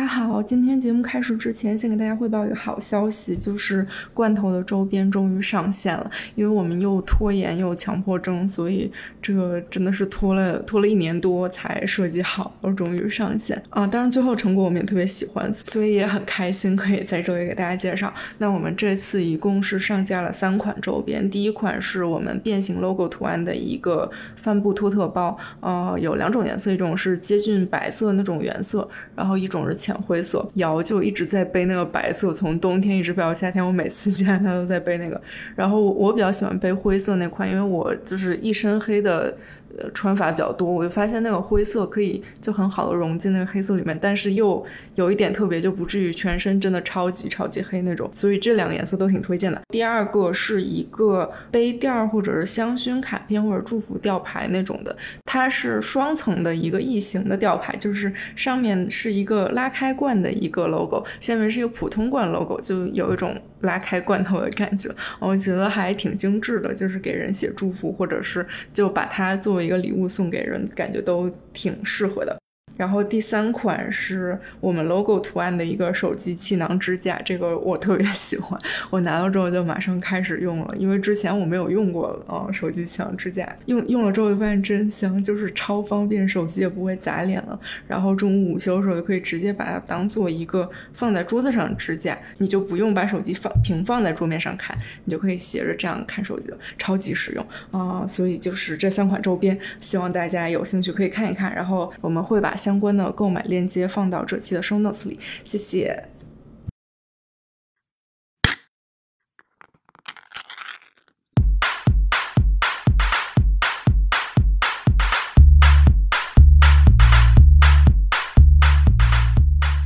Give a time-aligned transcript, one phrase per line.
[0.00, 6.10] 大家好，今天节目开始之前，先给大家汇报一个好消息，就是罐头的周边终于上线了。
[6.34, 8.90] 因为我们又拖延又强迫症，所以
[9.20, 13.86] 这个真的是拖了拖了一年多才设计好，终于上线啊！
[13.86, 18.10] 当然最后成果我们也特别喜欢，所以也很开心可以在这里给大家介绍。
[18.38, 29.60] 那我们这次一共是上架了三款周边，第一款是我们变形 logo 图案的一个帆布托特包，呃，有两种颜色，一种是接近白色那种原色，然后一种。
[29.68, 33.66] 是浅浅灰色，瑶就一直在背那个白色，从冬天一直背到夏天。
[33.66, 35.20] 我每次见她都在背那个，
[35.56, 39.36] 然后我比较喜欢背灰色那款，因为我就是一身黑的。
[39.78, 44.64] 呃，穿法比较多，我就发现那个灰色可以就很好的融进那个黑色里面，但是又
[44.96, 48.10] 有一点特别，就不至于全身真的超级超级黑那种。
[48.14, 49.60] 所以这两个颜色都挺推荐的。
[49.68, 69.60] 第二个是一个杯垫或者是香薰卡片或者祝福吊牌那种的，它是双层的一个异形的吊牌，就是上面是一个拉开罐的一个 logo，下面是一个普通罐 logo，就有一种拉开罐头的感觉，我觉得还挺精致的，就是给人写祝福或者是就把它作为。
[69.60, 72.36] 一个礼物送给人，感觉都挺适合的。
[72.80, 87.60] 然后第三款是我们 logo 图案的一个手机气囊支架，这个我特别喜欢，我拿到之后就马上开始用了，因为之前我没有用过啊手机气囊支架，用用了之后就发现真香，就是超方便，手机也不会砸脸了。
[87.86, 98.06] 然后中午午休的时候就可以直接把它当做一个放在桌子上支架，你就不用把手机放平放在桌面上看，你就可以斜着这样看手机了，超级实用啊！
[98.06, 106.06] 所以就是这三款周边，希望大家有兴趣可以看一看，然后我们会把相相关的购买链接放到这期的 show notes 里，谢谢。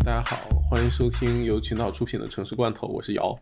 [0.05, 0.37] 大家好，
[0.69, 3.35] 欢迎收听由群岛出品的城市罐头，我是瑶。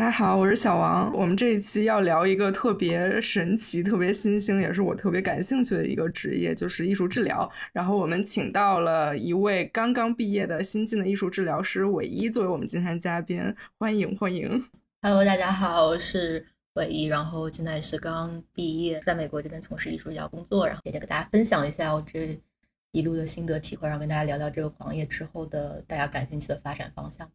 [0.00, 1.12] 大家好，我是小王。
[1.12, 7.46] 我们这一期要聊一个特别神奇、特别新兴，也是我特别感兴趣的一个职业，就是艺术治疗。
[7.70, 14.64] 然后我们请到了一位刚刚毕业的新晋的艺术治疗师韦一作为我们今天嘉宾，欢迎欢迎。
[15.02, 16.46] Hello，大家好，我是
[16.76, 22.40] 韦一，然后现在是刚毕业，在美国这边从事艺术治疗工作，然后也再给大家分享一下我这
[22.92, 27.30] 一路的心得体会，然后跟大家聊聊这个行业之后的大家感兴趣的发展方向。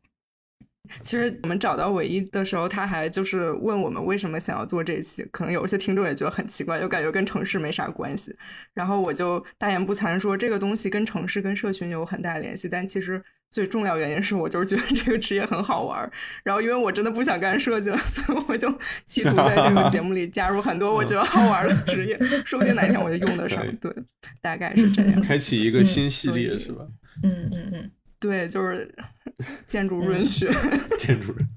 [1.01, 8.35] 其实我们找到唯一的时候，他还就是问我们为什么想要做这期，可能有一些听众也觉得很奇怪，就感觉跟城市没啥关系。
[8.73, 12.67] 然后我就大言不惭说，这个东西跟城市、跟社群有很大的联系。
[12.67, 16.09] 但其实最重要原因是我就是觉得这个职业很好玩。
[16.43, 18.69] 然后因为我真的不想干设计了，所以我就
[19.05, 23.63] 企图在这个节目里加入很多我觉得好玩的职业， 说不定哪天我就用得上。
[23.77, 23.93] 对，
[24.41, 25.19] 大概是这样。
[25.23, 26.85] 开启一个新系列是吧？
[27.23, 27.91] 嗯嗯嗯。
[28.19, 28.93] 对，就是
[29.67, 30.49] 建筑润学，
[30.97, 31.49] 建筑润，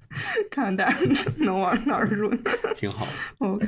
[0.50, 0.98] 看大家
[1.38, 2.30] 能往哪儿润，
[2.74, 3.06] 挺好。
[3.38, 3.66] OK，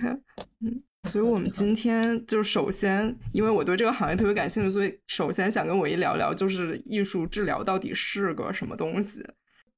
[0.61, 9.25] 嗯，所以我们今天就首先，因为我对这个行业特别感兴趣，所以首先想跟我一聊聊，就是艺术治疗到底是个什么东西。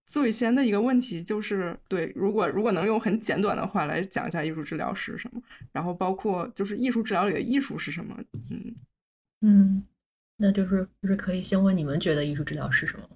[0.07, 5.41] 最先的一个问题就是，对，如果如果能用很简短的话来讲一下艺术治疗是什么，
[5.73, 8.15] 然后包括就是艺术治疗里的艺术是什么，
[8.51, 8.75] 嗯
[9.41, 9.83] 嗯。
[10.43, 13.09] 那就是就是可以先问你们觉得艺术治疗是什么？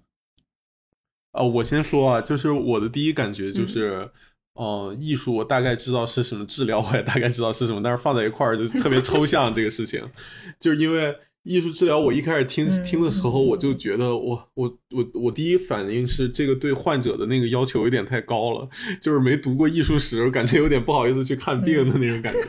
[1.33, 4.09] 啊，我先说啊，就是我的第一感觉就是，
[4.55, 10.09] 嗯，艺术我大概知道是什么，治疗我也大概知道是什么，但是放在一块儿就特别抽象这个事情，
[10.61, 11.19] 就是因为。
[11.47, 18.69] 艺术治疗，我一开始听听的时候，我就觉得我我我我第一反应是这个对患者的那个要求有点太高了，
[19.01, 22.41] 就是没读过艺术史，感觉有点不好意思去看病的那种感觉。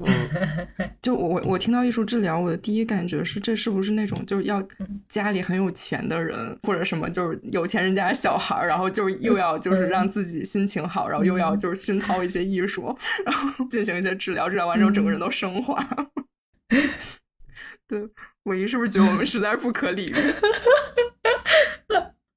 [0.00, 4.66] 嗯， 就我我听到艺术治疗，我的第一感觉是这是不是那种就是要
[5.08, 12.96] 家里很有钱的人，或者什么就是有钱人家小孩，然后就是又要就是让自己心情好，然后又要就是熏陶一些艺术，
[13.26, 15.86] 然后 进行一些治疗，治疗完之后整个人都升华。
[17.86, 18.08] 对，
[18.44, 20.14] 我一是不是觉得我们实在不可理喻？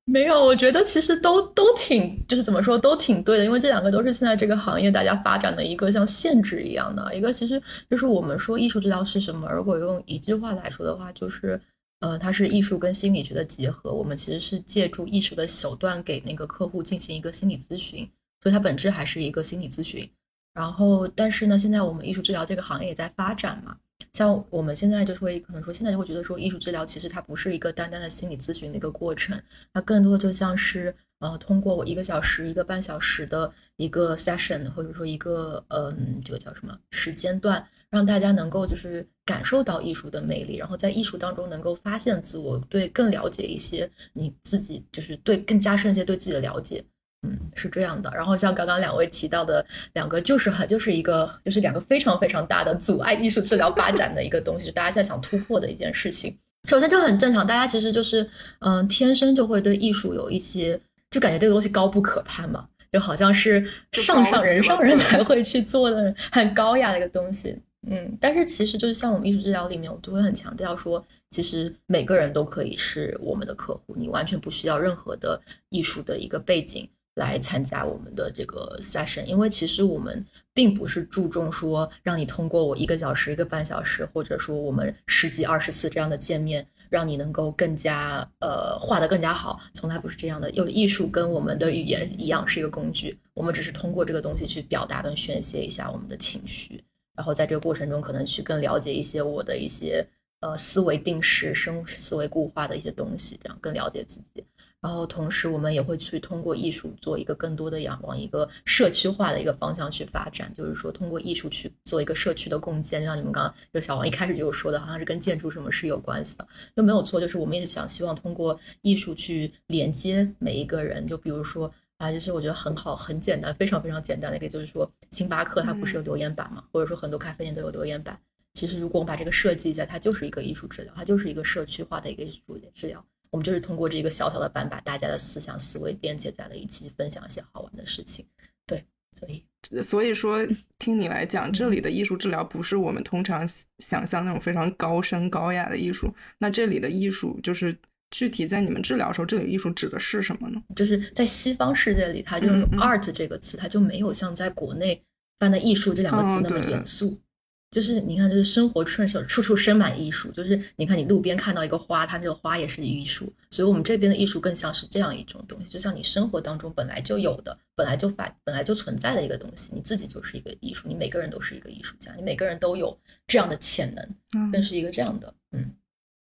[0.09, 7.31] 没有，我觉得其实都都挺，就是怎么说都挺对的，因为这两个都是现在这个行业大家发展的一个像限制一样的一个。
[7.33, 9.51] 其实就是我们说艺术治疗是什么？
[9.51, 11.59] 如果用一句话来说的话，就是
[11.99, 13.91] 呃，它是艺术跟心理学的结合。
[13.91, 18.09] 我们其实是借助艺术的手段给那个客户进行一个心理咨询，
[18.41, 20.09] 所以它本质还是一个心理咨询。
[20.53, 23.75] 然后，但是呢，现在我们艺术治疗这个行业也在发展嘛。
[24.13, 29.41] 像我们现在就会可能说，现在就会觉得说，艺术治疗其实它不是一个单单的心理咨询的一个过程，
[29.73, 46.83] 它更多的就像是呃，通过我一个小时、一个半小时的一个 session，或者说一个嗯，这个叫什么时间段，让大家能够就是感受到艺术的魅力，然后在艺术当中能够发现自我，对更了解一些你自己，就是对更加深一些对自己的了解。
[47.27, 48.11] 嗯，是这样的。
[48.15, 56.37] 然后像刚刚两位提到的两个，就是很就是一个就是两个非常非常大的阻碍艺术治疗发展的一个东西，大家现在想突破的一件事情。
[56.67, 58.29] 首先就很正常，大家其实就是
[58.59, 60.79] 嗯，天生就会对艺术有一些，
[61.09, 67.57] 就感觉这个东西高不可攀嘛，就好像是上上人上人才会去做的很高雅的一个东西。
[67.89, 75.39] 嗯，但是其实就是像我们艺术治疗里面，我就会很强调说，其实每个人都可以是我们的客户，你完全不需要任何的
[75.69, 76.89] 艺术的一个背景。
[77.17, 80.23] 来参加我们的这个 session，因为其实我们
[80.53, 90.47] 并不是注重说让你通过我一个小时、一个半小时，或者说我们十几、二十次这样的见面，让你能够更加呃画得更加好，从来不是这样的。
[90.51, 96.83] 有艺术跟我们的语言一样是一个工具，我们只是通过这个东西去表达跟宣泄一下我们的情绪，
[97.15, 100.07] 然后在这个过程中可能去更了解一些我的一些
[100.41, 104.45] 呃思维定式、生思维固化的一些东西，这样更了解自己。
[104.87, 113.01] 然后同时，我们也会去通过艺术做一个更多的仰望一个社区化的一个方向去发展，就是说通过艺术去做一个社区的共建。
[113.01, 117.19] 就像你们刚刚就小王一开始就有说的，好像是跟建筑什么是有关系的，就没有错。
[117.19, 121.05] 就是我们一直想希望通过艺术去连接每一个人。
[121.05, 128.17] 就比如说啊，就是我觉得很好、很简单、非常非常简单的一个，就是说星巴克它不是有留言板嘛，或者说很多咖啡店都有留言板。
[128.53, 133.05] 其实如果我们把这个设计一下，它就是一个艺术治疗，它就是一个社区化的一个艺术治疗。
[133.29, 138.25] 我们就是通过这个小小的班，把大家的思想思维连接在了一起，分享一些好玩的事情。
[138.65, 138.83] 对，
[139.13, 139.43] 所以
[139.81, 140.45] 所以说，
[140.79, 143.47] 听你来讲，这里的艺术治疗不是我们通常
[143.79, 146.13] 想象那种非常高深高雅的艺术。
[146.37, 147.77] 那这里的艺术，就是
[148.11, 150.61] 具体在你们治疗时候，这里艺术指的是什么呢？
[150.75, 155.03] 就是在西方世界里，它就用 art 这个词，它就没有像在国内
[155.39, 157.19] 翻的艺术这两个字那么严肃。
[157.69, 160.31] 就是你看，就是生活顺手处处生满艺术。
[160.31, 163.31] 就是你看，你路边看到一个花，它这个花也是艺术。
[163.49, 169.71] 所以，我们这边的艺术更像是这样一种东西，就像你生活当中本来就有的、本来就发、本来就存在的一个东西。
[169.75, 172.97] 你自己就是一个艺术，你每个人都是一个艺术家，你每个人都有
[173.27, 175.73] 这样的潜能，更是一个这样的，嗯。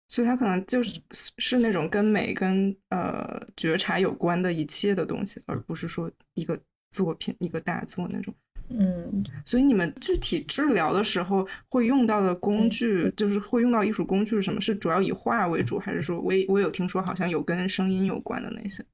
[0.08, 1.00] 所以，它可能就是
[1.38, 6.60] 是那种跟美、跟呃觉察有关的一切的东西，而不是说一个
[6.90, 8.34] 作品、一个大作那种。
[8.72, 14.60] 嗯，所以你们具体治疗的时候会用到的工具，就是会用到艺术工具是什么？
[14.60, 18.84] 是主要以画为主，还是说我我有听说好像有跟声音有关的那些？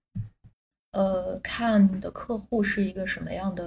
[0.93, 3.67] 呃，看的客户是一个什么样的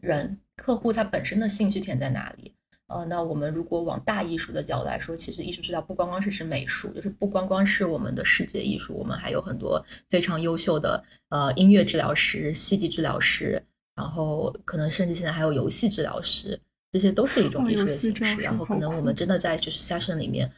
[0.00, 2.54] 人，客户他本身的兴趣点在哪里？
[2.86, 13.62] 呃，那我们如果往大艺术的角度来说，其实艺术治疗不光光是指美术，就是不光光是我们的视觉艺术，我们还有很多非常优秀的呃音乐治疗师、戏剧治疗师。
[13.94, 16.58] 然后可能甚至现在还有游戏治疗师，
[16.90, 18.40] 这些都是一种艺术的形式。
[18.40, 20.50] 然后可能我们真的在就是 session 里面，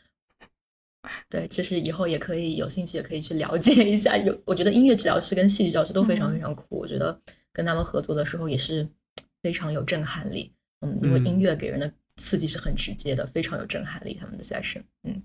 [1.28, 4.16] 对，就是以后也可以有兴趣也可以去了解一下。
[4.16, 6.78] 有，我觉得音乐治疗师跟戏剧治疗师都非常非常酷。
[6.78, 7.20] 我觉得
[7.52, 8.88] 跟他们合作的时候也是
[9.42, 10.52] 非常有震撼力。
[10.80, 14.14] 嗯，因为音乐给人的刺激是很直接的，非常有震撼力。
[14.14, 15.22] 他们的 session，嗯，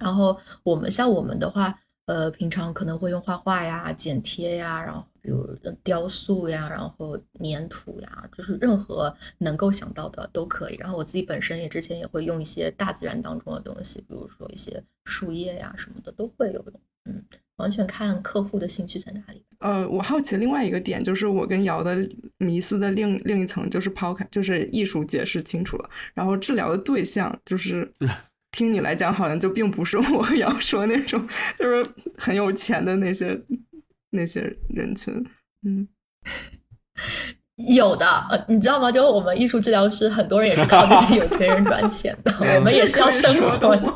[0.00, 1.78] 然后我们像我们的话。
[2.06, 5.46] 呃，平常可能会用画画呀、剪贴呀，然后比如
[5.82, 10.76] 雕塑呀，然后粘土呀，就是任何能够想到的都可以。
[10.76, 16.80] 然后我自己本身也之前也会用一些大自然当中的东西，比如说一些树叶呀什么的都会有用。
[17.06, 17.22] 嗯，
[17.56, 19.42] 完全看客户的兴趣在哪里。
[19.60, 22.06] 呃，我好奇另外一个点就是我跟瑶的
[22.36, 27.90] 迷思的另另一层就是抛开，就是艺术解释清楚了，然后治疗的对象就是。
[28.54, 31.26] 听你来讲，好像就并不是我要说那种，
[31.58, 31.84] 就是
[32.16, 33.36] 很有钱的那些
[34.10, 35.12] 那些人群，
[35.66, 35.88] 嗯，
[37.56, 38.92] 有的，呃，你知道吗？
[38.92, 43.92] 就是我们艺术治疗师，很多人也是靠这些有钱人赚钱的， 我们也是要生活的，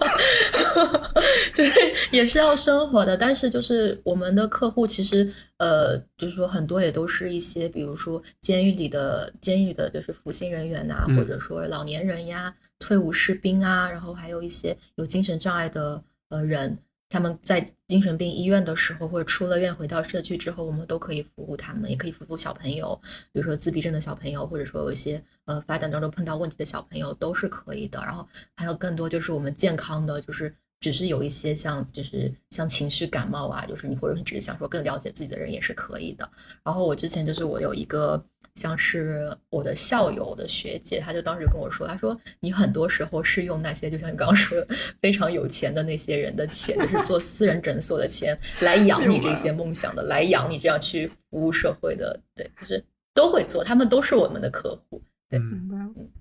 [1.54, 1.72] 就是
[2.10, 3.16] 也是要生活的。
[3.16, 12.52] 但是，就是我们的客户，其实，呃，就是说很多也都是一些，比如说监狱里的监狱的，就是服刑人员呐，或者说老年人呀。
[12.78, 23.00] 退伍士兵啊，然后还有一些有精神障碍的呃人，他们在精神病医院的时候，或者出了院回到社区之后，我们都可以服务他们，也可以服务小朋友，
[23.32, 27.98] 比如说自闭症的小朋友，或者说有一些呃发展当中碰到问题的小朋友都是可以的。
[28.00, 36.28] 然后还有更多就是我们健康的，就是只是有一些像就是像情绪感冒啊，就是你或者你只是想说更了解自己的人也是可以的。
[36.64, 38.22] 然后我之前就是我有一个。
[38.54, 55.00] 像是我的校友的学姐，她就当时跟我说，她说你很多时候是用那些，就像你刚刚说的，非常有钱的那些人的钱，就是做私人诊所的钱， 来养你这些梦想的，来养你这样去服务社会的，对，就是都会做，他们都是我们的客户。
[55.30, 55.76] 对，明白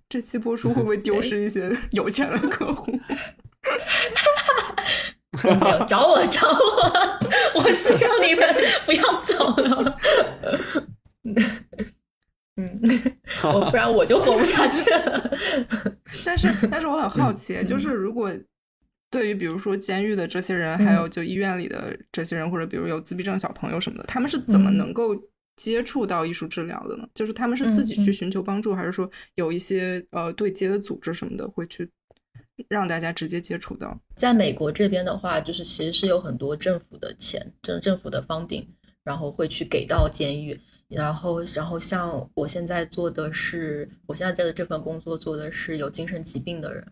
[0.08, 2.92] 这期播出会不会丢失一些有钱的客户？
[5.62, 8.48] 没有找我 找我，我需要你们
[8.86, 9.98] 不要走了。
[12.56, 12.82] 嗯，
[13.44, 15.38] 我不然我就活不下去了。
[16.25, 18.32] 但是，但是我很好奇，就是如果
[19.12, 25.15] 对于比如说监狱的这些人，还有就医院里的这些人，或者比如有自闭症小朋友什么的，他们是怎么能够
[25.56, 27.08] 接触到艺术治疗的呢？
[27.13, 31.88] 就是他们是自己去寻求帮助，还是说有一些呃对接的组织什么的会去
[32.70, 34.00] 让大家直接接触到？
[34.16, 38.66] 在美国这边的话，就是其实是有很多政府的钱，政政府的 funding，
[39.04, 40.60] 然后会去给到监狱。
[40.90, 46.88] 然后，然后像我现在做的是，我现在在的这份工作做的是有精神疾病的人。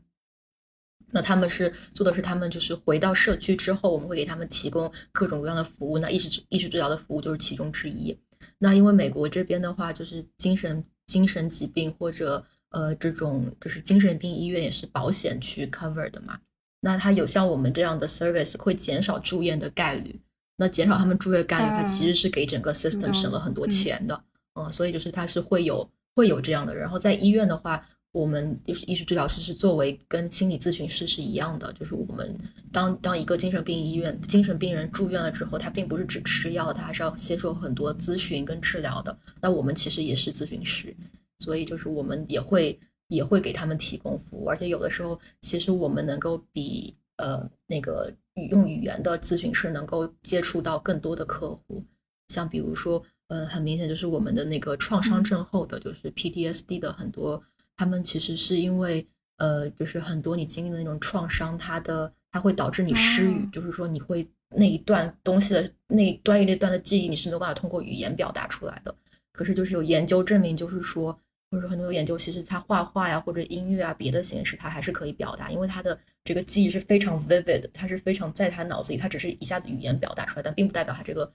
[1.11, 5.97] 那他们是做的是，他们就是回到社区之后，我们会给他们提供各种各样的服务。
[5.97, 8.19] 那意识意识治疗的服务就是其中之一。
[8.57, 16.37] 那因为美国这边的话，就是精神精神疾病或者呃这种就是精神病医院也是保险去 cover 的嘛。
[16.81, 20.19] 那它有像我们这样的 service 会减少住院的概率。
[20.57, 26.73] 那减少他们住院概率，它其实是给整个 system 省了很多钱的，嗯，所以就是它是会有会有这样的。
[26.73, 32.33] 然后在医院的话，我们就是艺术治疗师是作为跟心理咨询师是一样的，就是我们
[32.71, 39.17] 当当一个精神病医院精神病人住院了之后，他并不是只吃药，他还是要接受很多咨询跟治疗的。
[39.41, 40.95] 那我们其实也是咨询师，
[41.39, 48.13] 所以就是我们也会也会给他们提供服务，而且有的时候其实我们能够比呃那个。
[48.51, 51.81] 用语言的咨询师能够接触到更多的客户，
[52.27, 57.41] 像比如说，嗯，很明显就是我们的那个创伤症候的，就是 PTSD 的很多，
[57.77, 68.93] 他们其实是因为，呃，就是很多你经历的那种创伤，它的它会导致你失语，就是说你会那一段东西的那一段一段的记忆，你是没有办法通过语言表达出来的。
[69.31, 71.17] 可是就是有研究证明，就是说。
[71.51, 81.31] 或者说很多研究，其实他画画呀，或者音乐啊，别的形式他还是可以表达，因为他的这个记忆是非常 vivid，他是非常在他脑子里，他只是一下子语言表达出来，但并不代表他这个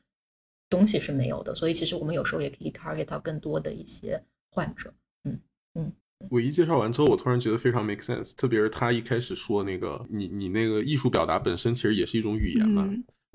[0.69, 1.55] 东西是没有的。
[1.55, 4.93] 所以其实我们有时候也可以 target 到更多的一些患者。
[5.25, 5.41] 嗯
[5.75, 5.93] 嗯。
[6.29, 12.87] 我一介绍完之后，我突然觉得非常 make sense，特别是他一开始说那个，你你那个艺术表达本身其实也是一种语言嘛，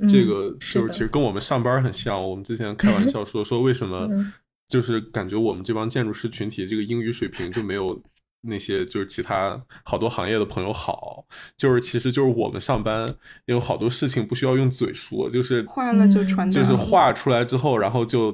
[0.08, 2.22] 这个就是其实跟我们上班很像。
[2.22, 4.08] 我们之前开玩笑说说为什么。
[4.68, 8.02] 就是感觉我们这帮建筑师群体这个英语水平就没有
[8.42, 11.26] 那些就是其他好多行业的朋友好，
[11.58, 13.08] 就是其实就是我们上班
[13.46, 18.32] 有好多事情不需要用嘴说，就是画了就传，就是画出来之后，然后就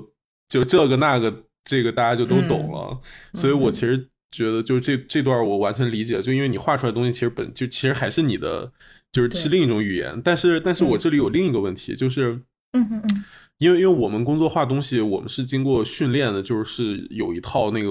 [0.49, 2.99] 就这个那个这个大家就都懂了。
[3.33, 8.71] 所以我其实觉得就是这这段我完全理解，就因为你画出来的东西其实本就其实还是你的，
[9.11, 10.21] 就是是另一种语言。
[10.21, 12.33] 但是但是我这里有另一个问题，就是
[12.73, 13.23] 嗯嗯嗯。
[13.61, 17.89] 因为因为我们工作画东西，我们是经过训练的，就是有一套那个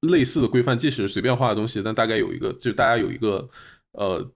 [0.00, 3.48] 类似的规范，即使是随便画的东西，但大概有一个，就大家有一个
[3.92, 4.28] 呃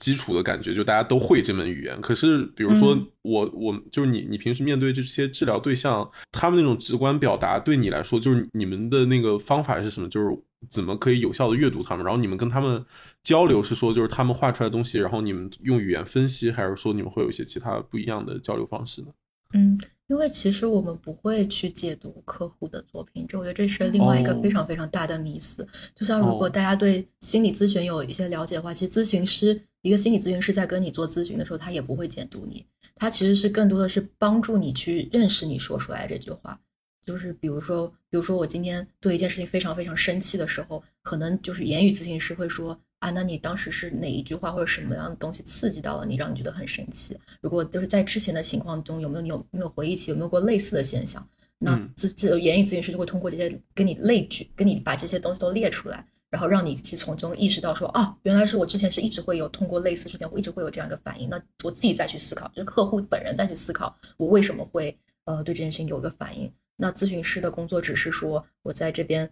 [0.00, 1.98] 基础的感觉，就大家都会这门语言。
[2.02, 10.06] 可是，比如说我我就是你，你平时面对这些治疗对象，他们那种直观表达，对你来说，就是你们的那个方法是什么？
[10.10, 12.04] 就是怎么可以有效的阅读他们？
[12.04, 12.84] 然后你们跟他们
[13.22, 19.08] 交流是说，就是他们画出来的东西，然后你们用语言分析，还是说你们会有一些其他不一样的交流方式呢？
[19.54, 19.78] 嗯。
[20.08, 25.68] 因为其实我们不会去解读客户的作品，这我觉得这是另外一个非常非常大的迷思。
[25.94, 32.64] 就像如果大家对心理咨询有一些了解的话，其实咨询师一个心理咨询师在跟你做咨询的时候，他也不会解读你，
[32.94, 36.58] 他其实是更多的是帮助你去认识你说出来这句话。
[37.04, 42.80] 就是比如说，比如说我今天对一件事情非常非常生气的时候，可能就是言语咨询师会说。
[42.98, 47.16] 啊，那你当时是哪一句话或者什么样的东西刺激到了你，让你觉得很生气？
[47.40, 51.24] 如果就是在之前的情况中，有没有你有没有回忆起有没有过类似的现象？
[51.58, 61.28] 那这这言语咨询师就会通过这些跟你类举，跟你把这些东西都列出来，然后让你去从中意识到说，啊，原来是我之前是一直会有通过类似事件，我一直会有这样一个反应。
[61.28, 66.52] 那我自己再去思考，就是客户本人再去思考，我为什么会呃对这件事情有一个反应？
[66.76, 69.30] 那咨询师的工作只是说我在这边。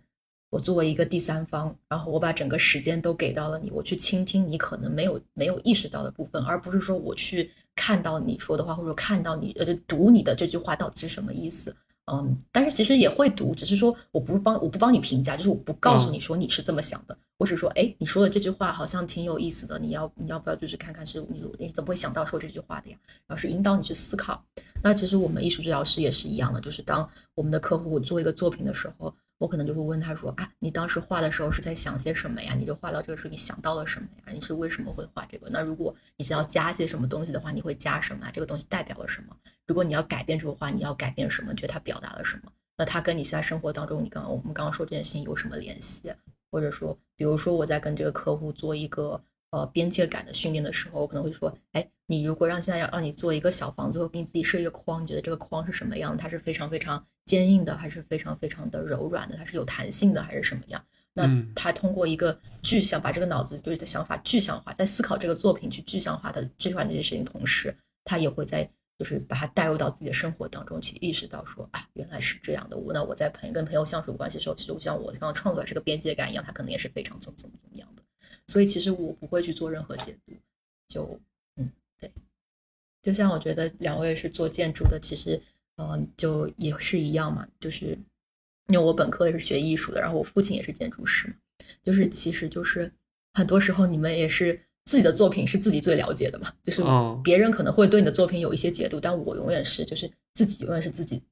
[0.48, 11.74] 我作为一个第三方，然后我把整个时间都给到了你，我去倾听你可能没有没有意识到的部分，而不是说我去看到你说的话，或者看到你呃就读你的这句话到底是什么意思。
[12.10, 22.96] 嗯，但是其实也会读，只是说我不是帮我不帮你评价，就是我不告诉你说你是这么想的，我只说哎你说的这句话好像挺有意思的，你要你要不要就是看看是你你怎么会想到说这句话的呀？
[23.26, 24.40] 然后是引导你去思考。
[24.80, 29.12] 那其实我们艺术治疗师也是一样的，就是当我们的客户做一个作品的时候。
[29.38, 32.54] 我可能就会问他说啊，你当时画的时候是在想些什么呀？
[32.54, 34.32] 你就画到这个时候，你想到了什么呀？
[34.32, 35.48] 你是为什么会画这个？
[35.50, 38.30] 那如果你想要加些什么东西的话，你会加什么？
[38.32, 39.36] 这个东西代表了什么？
[39.66, 41.54] 如果你要改变这幅画，你要改变什么？
[41.54, 42.52] 觉得它表达了什么？
[42.76, 46.12] 那它跟你现在生活当中，你刚刚我们刚刚说这件事情有什么联系？
[46.50, 49.20] 或者说，比如说我在跟这个客户做一个
[49.56, 56.16] 呃边界感的训练的时候，我可能会说，哎，你如果让现在要让你做一个小房子，我给你自己设一个框，你觉得这个框是什么样？
[56.16, 59.36] 它是非常非常坚硬的，还是非常非常的柔软的？
[59.36, 60.84] 它是有弹性的，还是什么样？
[61.14, 72.76] 那他通过一个具象，把这个脑子就是的想法具象化，在思考这个作品去具象化的具象化这些事情同时，他也会在就是把它带入到自己的生活当中去，意识到说，啊，原来是这样的。
[72.76, 78.02] 我那我在朋跟朋友相处关系的时候，其实就像我刚刚创作这个边界感一样，他可能也是非常怎么怎么怎么样的。
[78.46, 80.32] 所以其实我不会去做任何解读，
[80.88, 81.20] 就
[81.56, 82.10] 嗯对，
[83.02, 85.40] 就像我觉得两位是做建筑的，其实
[85.76, 87.98] 嗯就也是一样嘛，就是。
[88.68, 91.32] 因为我本科也是学艺术的，然后我父亲也是建筑师，
[91.84, 92.92] 就是其实就是
[93.34, 96.82] 很多时候你们也是自己的作品是自己最了解的嘛，就是
[97.22, 101.22] 别人可能会对你的作品有一些解读，但我永远是就是自己永远是自己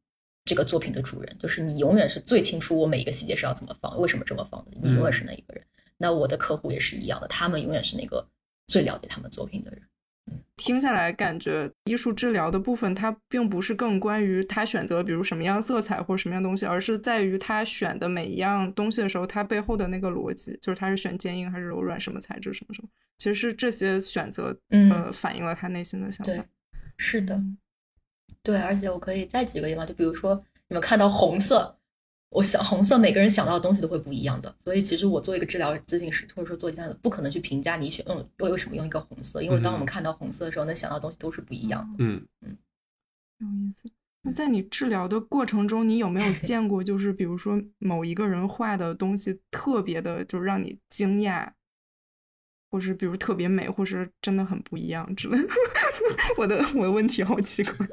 [0.44, 5.64] 这个作品的主人，就是你永远是最清楚我每一个细节是要怎么放，为什么这么放的，你永远是那一个人。
[6.04, 8.22] 那我的客户也是一样的，他们永远是那个
[8.66, 9.80] 最了解他们作品的人。
[10.56, 22.88] 听下来，感觉艺术治疗的部分，它并不是更关于他选择，比如什么样色彩或者什么样东西，而是在于他选的每一样东西的时候，他背后的那个逻辑，就是他是选坚硬还是柔软，什么材质，什么什么。
[23.16, 26.44] 其实是这些选择，呃，反映了他内心的想法。
[26.98, 27.42] 是的，
[28.42, 31.78] 对，而且我可以再举个例子，就比如说你们看到红色。
[32.34, 42.04] 我想红色，每个人想到的东西都会不一样的，所以其实我做一个治疗咨询师，或者说做这样的，不可能去评价你选用为为什么用一个红色，因为当我们看到红色的时候，能想到的东西都是不一样的。
[42.04, 42.58] 嗯嗯，
[43.38, 43.88] 有意思。
[44.22, 51.48] 那在你治疗的过程中，你有没有见过，就是比如说某一个人画的东西特别的，就是让你惊讶，
[52.70, 55.48] 或是比如特别美，或是真的很不一样之类的？
[56.38, 57.86] 我的我的问题好奇怪。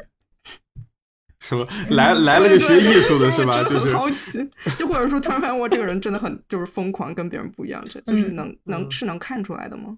[1.52, 3.62] 什么来来了个学艺术的是吧？
[3.64, 4.40] 就是好奇，
[4.78, 9.98] 就或者说突然发现我这个人真的很就是疯狂，跟别人不一样，这就是能能是能看出来的吗？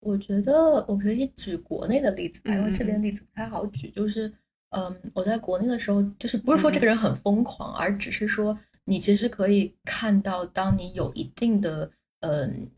[0.00, 3.90] 我觉得我可以举国内的例子吧，因为这边例子不太好举。
[3.90, 4.32] 就是
[4.70, 12.70] 嗯，我在国内的时候，就是不是说这个人很疯狂，而只是说你其实可以看到，当你有一定的嗯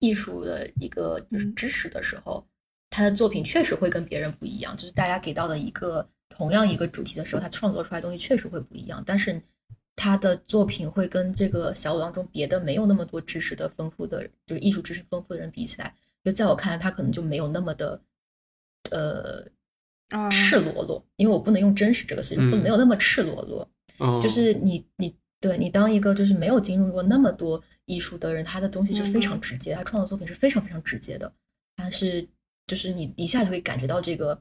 [0.00, 2.44] 艺术的一个就是知识的时候，
[2.90, 6.08] 他的作品确实会跟别人不一样，就是大家给到的一个。
[6.40, 9.02] 同样一个主题的时候，他创作出来东西确实会不一样。
[9.04, 9.38] 但是
[9.94, 18.00] 他的作品会跟这个小组当中别的没有那么多知识的丰富的，就是艺术知识丰富的人比起来，就在我看来，他可能就没有那么的
[18.90, 19.44] 呃
[20.30, 21.04] 赤裸裸。
[21.16, 23.70] 因为我不能用真实这个词，不没有那么赤裸裸。
[24.18, 31.30] 就是你你对你当一个就是没有经历过那么多艺术的人，他的东西是非常直接，他创作作品是非常非常直接的。
[31.76, 32.26] 但是
[32.66, 34.40] 就是你一下就可以感觉到这个。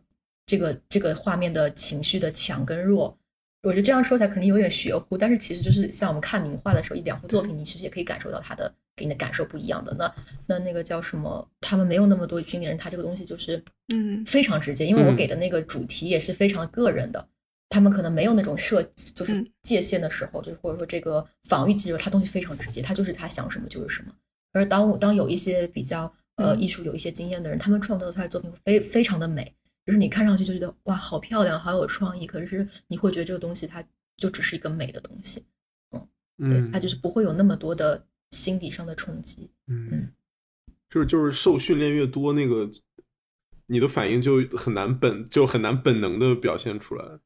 [0.50, 3.16] 这个这个画面的情绪的强跟弱，
[3.62, 9.94] 我觉得这样说起来肯定有点玄乎，但是其实就是像我们看名画的时候，一两幅作品，你其实也可以感受到它的给你的感受不一样的。
[9.94, 10.12] 那
[10.48, 11.48] 那那个叫什么？
[11.62, 17.28] 他们没有那么多训练人，他这个东西就是嗯非常直接，因为我给的那个主题也是非常个人的，
[17.70, 18.82] 他们可能没有那种设
[19.14, 24.12] 就是界限的时候，就是或者说这个防御机制，他东西非常直接，他就是他想什么就是什么。
[24.52, 29.54] 而当我当有一些比较呃艺术有一些经验的人，他们创造出来的作品非非常的美。
[29.90, 32.28] 就是你看上去就觉得哇，好漂亮，好有创意。
[32.28, 33.84] 可是你会觉得这个东西它
[34.18, 35.44] 就只是一个美的东西，
[36.38, 39.50] 嗯，对，它就是不会有那么多的心理上的冲击。
[39.66, 40.12] 嗯，
[40.92, 42.70] 就是就是受训练越多，那个
[43.66, 47.20] 你的反应就很难本就很难本能的表现出来。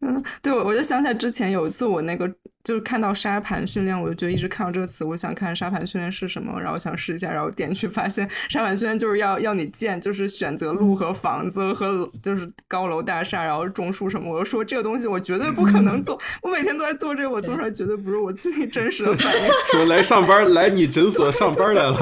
[0.00, 2.28] 嗯，对，我我就想起来之前有一次我那个
[2.62, 14.32] 就是看到沙盘训练，我就觉得一直看到这个词，我想看沙盘训练是什么，然后想试一下，然后点去发现沙盘训练就是要要你建，就是选择路和房子和就是高楼大厦，然后种树什么。
[14.32, 19.48] 我就说这个东西我绝对不可能做，我每天都在做这个，我做出来绝对不是我自己真实的反应。
[19.72, 21.98] 说来上班来你诊所上班来了，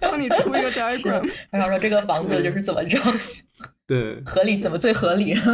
[0.00, 2.96] 帮你出一个 diagram，然后说这个房子就是怎么着，
[3.88, 5.34] 对，合理怎么最合理。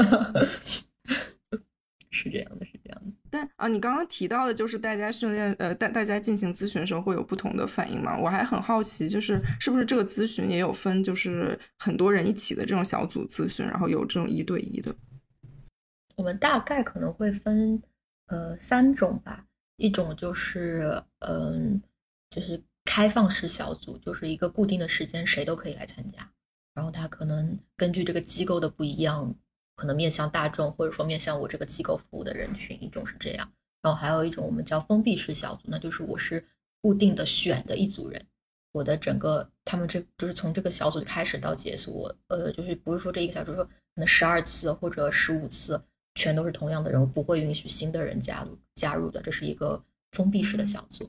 [2.11, 3.13] 是这样的，是这样的。
[3.31, 8.19] 但啊，你刚刚提到的就是大家训练，呃，大大家进行咨询的时候会有不同的反应吗？
[8.19, 14.95] 我还很好奇，就是是不是这个咨询也有分，就是很多人一起的这种小组咨询，然后有这种一对一的。
[16.17, 17.83] 我们大概可能会分
[18.27, 19.45] 呃三种吧，
[19.77, 21.81] 一种就是嗯，
[22.31, 26.31] 就是开放式小组，就是一个固定的时间，谁都可以来参加，
[26.75, 29.35] 然后他可能根据这个机构的不一样。
[29.79, 33.49] 可能面向大众，或者说面向我这个机构服务的人群，一种是这样，
[33.81, 36.45] 然后还有一种我们叫封闭式小组，那就是我是
[36.83, 38.21] 固定的选的一组人，
[38.73, 45.81] 我的整个他们这就是从这个小组开始到结束，我呃就是不是说这一个小组说可能十二次或者十五次
[46.17, 51.09] 全都是同样的人，我不会允许新的人加入加入的，这是一个封闭式的小组。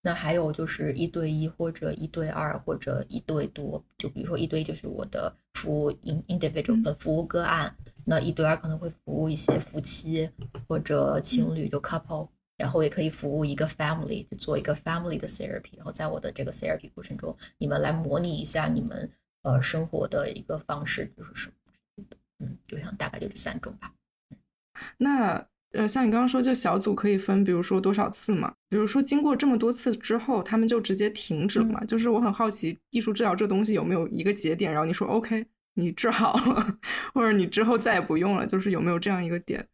[0.00, 7.76] 那还有就是一对一或者一对二或者一对多，就比如说一对就是我的服务 in individual 的服务个案，
[8.08, 10.30] 那一对二可能会服务一些夫妻
[10.66, 19.10] 或者情侣就 couple，然后也可以服务一个 family，就做一个 family 的 therapy，然后在我的这个 therapy 过程中，你们来模拟一下你们
[19.42, 23.92] 呃生活的一个方式就是什么的，嗯，就像大概就这三种吧。
[24.96, 28.54] 那呃，像你刚刚说，就小组可以分，比如说多少次嘛？
[28.70, 31.84] 比如说经过这么多次之后，他们就直接停止了嘛？
[31.84, 35.44] 就是我很好奇，艺术治疗这东西有没有一个节点，然后你说 OK，
[35.78, 36.78] 你治好了，
[37.14, 39.66] 或者你之后再也不用了，就是有没有这样一个点？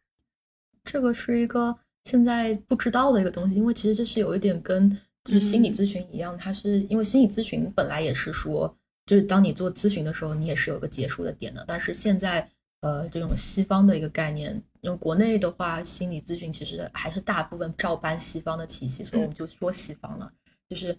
[0.84, 4.90] 这个是一个现在不知道的一个东西，因为其实这是有一点跟
[5.24, 12.48] 就是心理咨询一样，它是因为心理咨询本来也是说，就是当你做咨询的时候，你也是有个结束的点的，但是现在。
[12.80, 20.30] 呃，这种西方的一个概念，因为国内的话，心理咨询其实还是大部分照搬西方的体系，所以我们就说西方了。
[20.68, 20.94] 就是，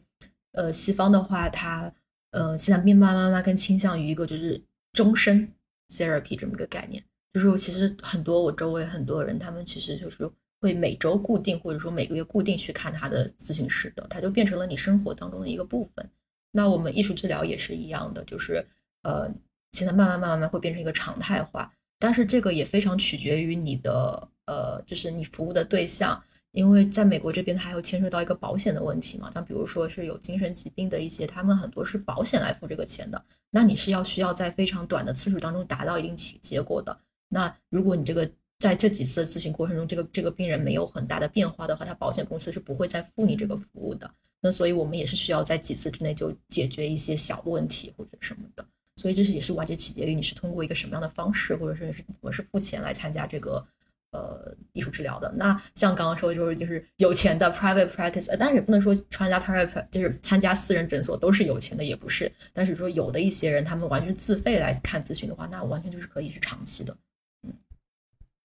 [0.53, 1.93] 呃，西方的话，它
[2.31, 4.59] 呃现在慢慢慢慢更倾向于一个就是
[4.95, 5.47] 终身
[5.89, 7.03] therapy 这么一个概念。
[7.31, 10.27] 就是其实很多我周围很多人，他们其实就是
[10.60, 16.10] 会每周固定或者说每个月固定去看他的咨询师的，他就变成了你生活当中的一个部分。
[16.51, 18.65] 那我们艺术治疗也是一样的，就是
[19.03, 19.31] 呃。
[19.71, 26.23] 现在慢慢慢慢慢会变成一个常态化，但是这个也非常取决于你的呃，就是你服务的对象，
[26.55, 36.97] 因为在美国这边它还有牵涉到一个保险的问题嘛，像比如说是有精神疾病的一些，他们很多是保险来付这个钱的，那你是要需要在非常短的次数当中达到一定结结果的。
[37.27, 44.09] 那如果你这个在这几次咨询过程中，这个这个病人没有很大的变化的话，他保险公司是不会再付你这个服务的。
[44.39, 48.65] 那所以我们也是需要在几次之内就解决一些小问题或者什么的。
[48.95, 53.61] 所以这是也是完全取决于你是通过一个什么样的方式，或者是是怎么是付钱来参加这个
[54.15, 55.32] 呃艺术治疗的。
[55.38, 62.32] 那像刚刚说就是就是有钱的 private practice，但是也不能说参加 private 就是参加私人诊所都是有钱的，也不是。
[62.54, 66.95] 但是说有的一些人他们完全自费来看咨询的话，那完全就是可以是长期的。
[67.43, 67.54] 嗯，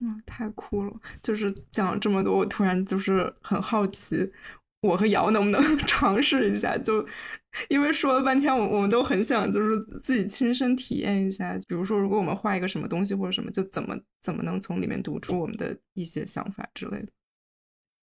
[0.01, 0.93] 嗯，太酷了！
[1.23, 4.31] 就是讲了这么多，我突然就是很好奇。
[4.83, 6.77] 我和瑶能不能 尝试一下？
[6.79, 7.07] 就
[7.69, 11.59] 因为说了半天，我我们都很想就是自己亲身体验一下。
[11.69, 17.09] 比如说，如果我们画一个什么东西或者什么，就怎么怎么能从里面读出我们的一些想法之类的。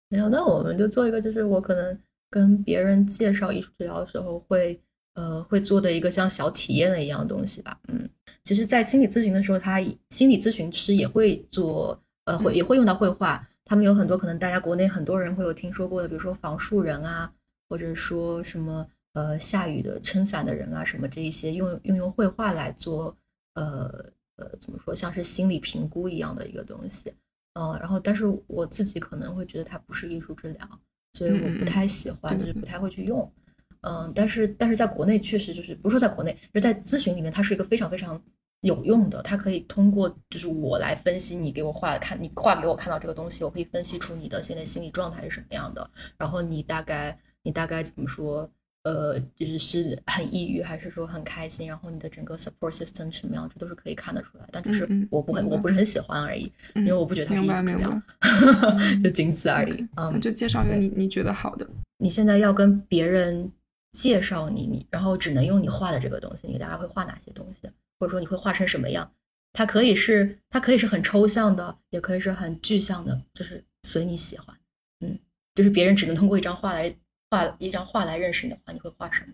[0.09, 1.97] 没有，那我们就做一个，就是我可能
[2.29, 4.79] 跟别人介绍艺术治疗的时候会
[5.13, 7.79] 呃会做的一个像小体验的一样东西吧。
[7.88, 8.09] 嗯，
[8.43, 13.47] 其实，在心理咨询的时候，他心理咨询师也会做呃会也会用到绘画。
[13.65, 17.34] 他们有很多可能大家国内很多人会有听说过的，比如说防树人啊，
[17.67, 23.17] 或者说什么呃下雨的撑伞的人啊，什么这一些用运用绘画来做
[23.56, 27.12] 呃呃怎么说像是心理评估一样的一个东西，
[27.54, 30.80] 嗯，然后但是我自己可能会觉得它不是艺术治疗，
[31.13, 33.34] 所以我不太喜欢，就是不太会去用，
[33.82, 38.21] 嗯，但是但是在国内确实就是不是说在国内，就在咨询里面它是一个非常非常。
[38.65, 48.49] 有用的，它可以通过就是我来分析你给我画看，你画给我看到这个东西，我可以分析出你的现在心理状态是什么样的，然后你大概你大概怎么说，
[48.84, 58.04] 呃，就是是很抑郁还是说很开心，然后你的整个 support system 什么样，这都是可以看得出来，但就是我不会，我不是很喜欢而已，因为我不觉得它是艺术样，
[59.04, 59.88] 就仅此而已。
[59.95, 61.67] 嗯，那就介绍一个你你觉得好的。
[61.99, 63.51] 你现在要跟别人
[63.91, 67.69] 介绍你，你然后只能用你画的这个东西，你大概会画哪些东西？
[67.99, 69.12] 或者说你会画成什么样？
[69.53, 74.55] 它可以是它可以是很抽象的，也可以是很具象的，就是随你喜欢。
[74.99, 75.17] 嗯，
[75.53, 76.93] 就是别人只能通过一张画来
[77.29, 79.34] 画一张画来认识你的话，你会画什么？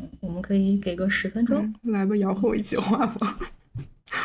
[0.00, 3.38] 嗯，我们可以给个十分钟，来吧，摇和我一起画吧。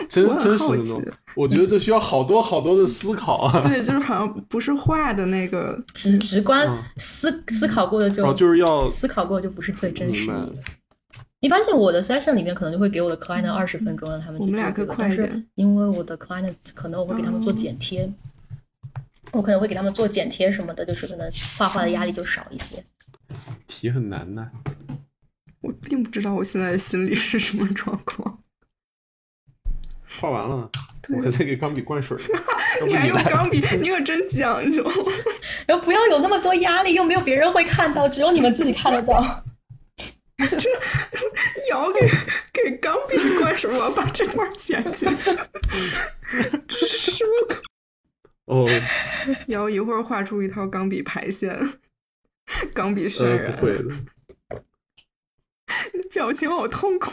[0.08, 0.66] 真 真实
[1.02, 3.62] 的，我觉得这需要好多好多的思考啊。
[3.62, 6.66] 对，就是好像不是画的那个直直观
[6.98, 10.54] 思思考过的就就是要思考过就不是最真实的。
[11.44, 14.50] 你发现我的 session 里面可能就会给我的 client 二十分钟让他们去
[14.86, 18.10] 做，但是因为我的 client 可能我会给他们做剪贴，
[19.34, 22.82] 我可能会给他们做剪贴什么的，就是可能画画的压力就少一些。
[23.68, 24.50] 题很难呢，
[25.60, 28.40] 我并不知道我现在的心里是什么状况。
[30.22, 30.72] 画完了，
[31.10, 32.18] 我还在给钢笔灌水。
[32.88, 33.58] 你还用钢笔？
[33.82, 34.82] 你可真讲究。
[35.68, 39.44] 然后不要有那么多压力，又没有别人会看到，只有你们自己看得到。
[40.36, 40.70] 这
[41.70, 42.10] 瑶给
[42.52, 42.98] 给钢
[43.68, 45.32] 我要把这段剪进去。
[46.68, 47.56] 这是什么？
[48.46, 48.68] 哦，
[49.48, 51.58] 瑶一会儿画出一套钢笔排线，
[52.74, 53.52] 钢笔渲染。
[53.52, 53.96] 不会的。
[56.12, 57.12] 表情好痛苦。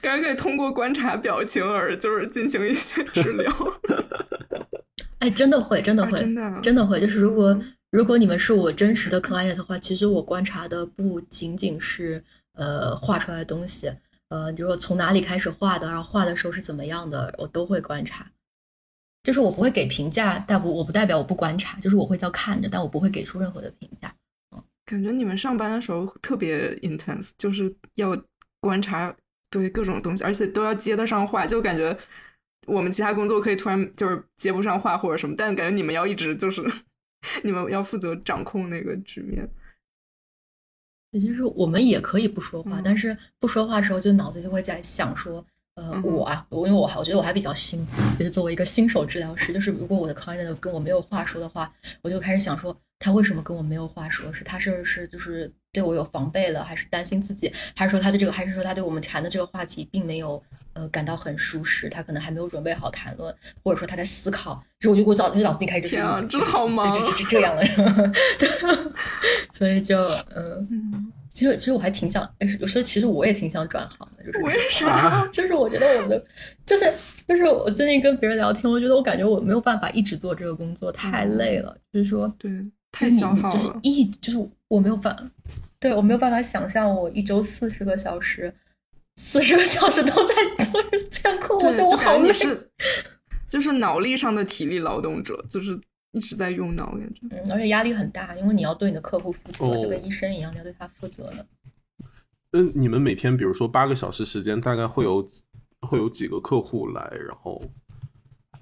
[0.00, 3.52] 感觉可以通过观察表情而就是进行一些治疗。
[5.18, 7.00] 哎，真的会，真的会，真的，真的会。
[7.00, 7.58] 就是如果
[7.90, 12.22] 如果你们是我真实的 client 的话，其实我观察的不仅仅是
[12.58, 13.90] 呃画出来的东西，
[14.28, 18.30] 呃，比如说从哪里开始画的，然后画的时候是怎么样的，我都会观察。
[19.24, 24.14] 就是我不会给评价，但不我不代表我不观察，就是我会在看着，但我不会给出任何的评价。
[24.86, 28.16] 感觉你们上班的时候特别 intense，就是要
[28.60, 29.14] 观察
[29.50, 31.94] 对各种东西，而且都要接得上话，就感觉
[32.66, 36.62] 我们其他工作可以突然就是接不上话或者什么，但感觉你们要一直就是
[37.44, 39.46] 你们要负责掌控那个局面。
[41.10, 42.82] 也就是我们也可以不说话，嗯。
[42.84, 45.44] 但是不说话的时候，就脑子就会在想说，
[45.74, 46.02] 呃，嗯。
[46.02, 47.86] 我啊，我因为我还我觉得我还比较新，
[48.18, 54.32] 就是作为一个新手治疗师，就是如果我的 client 跟我没有话说的话，我就开始想说，他为什么跟我没有话说？
[54.32, 64.62] 是他是是就是对我有防备了，还是担心自己，还是说他对这个，还是说他对我们谈的这个话题并没有呃感到很舒适，他可能还没有准备好谈论，或者说他在思考。
[64.80, 67.62] 就是我就我脑就脑子里开始就是天啊真的好忙这这这这样了，
[68.38, 68.48] 对，
[69.52, 69.98] 所以就
[70.34, 70.66] 嗯。
[70.70, 76.24] 嗯，其实，其实我还挺想，哎有时候其实我也挺想转行的，就是我也是 啊就是我觉得我的，
[76.66, 76.92] 就是
[77.28, 81.76] 就是我最近跟别人聊天，我觉得我感觉我没有办法一直做这个工作，太累了。
[81.92, 82.50] 就是说，对，
[82.92, 83.80] 太消耗就是了。
[83.82, 85.30] 一就是我没有办法，
[85.78, 88.54] 对我没有办法想象我一周四十个小时，
[89.16, 92.32] 四十个小时都在做这样课，我，觉得我就好累。
[92.32, 92.70] 是
[93.48, 95.78] 就是脑力上的体力劳动者，就是
[96.12, 97.20] 一直在用脑，感觉。
[97.30, 101.46] 嗯，而且压力很大，因为你要对你的客户负责，哦就跟医生一样，你要对他负责的。
[102.52, 105.26] 嗯，你们每天比如说八个小时时间，大概会有
[105.80, 107.62] 会有几个客户来，然后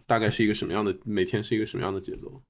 [0.06, 2.40] 大概是一个什么样的每天是一个什么样的节奏？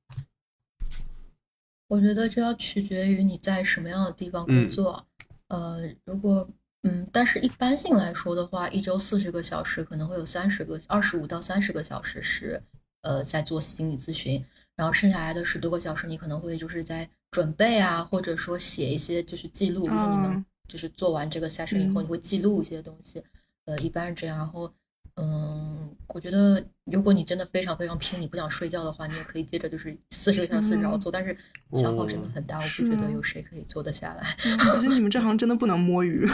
[1.89, 5.07] 我觉得这要取决于你在什么样的地方工作。
[5.49, 6.49] 呃，如果
[6.83, 12.63] 嗯，但是一般性来说的话，一周四十个小时，可能会有三十个、二十五到三十个小时是
[13.03, 14.45] 呃在做心理咨询，
[14.77, 23.23] 然后剩下来的十多个小时，你可能会就是在准备啊，或者说写一些就是记录，就是你们啊就是做完这个 session 以后，嗯你会记录一些东西。
[23.65, 24.39] 呃，一般是这样。
[24.39, 24.73] 然后，
[25.17, 31.37] 嗯，我觉得如果你真的非常非常拼，你不想睡觉的话，你也可以接着就是四十个小时四十嗯做，但是
[31.73, 34.23] 消耗真的哦很大，我不觉得有谁可以做得下来。
[34.45, 36.29] 嗯我觉得你们这行真的不能摸鱼，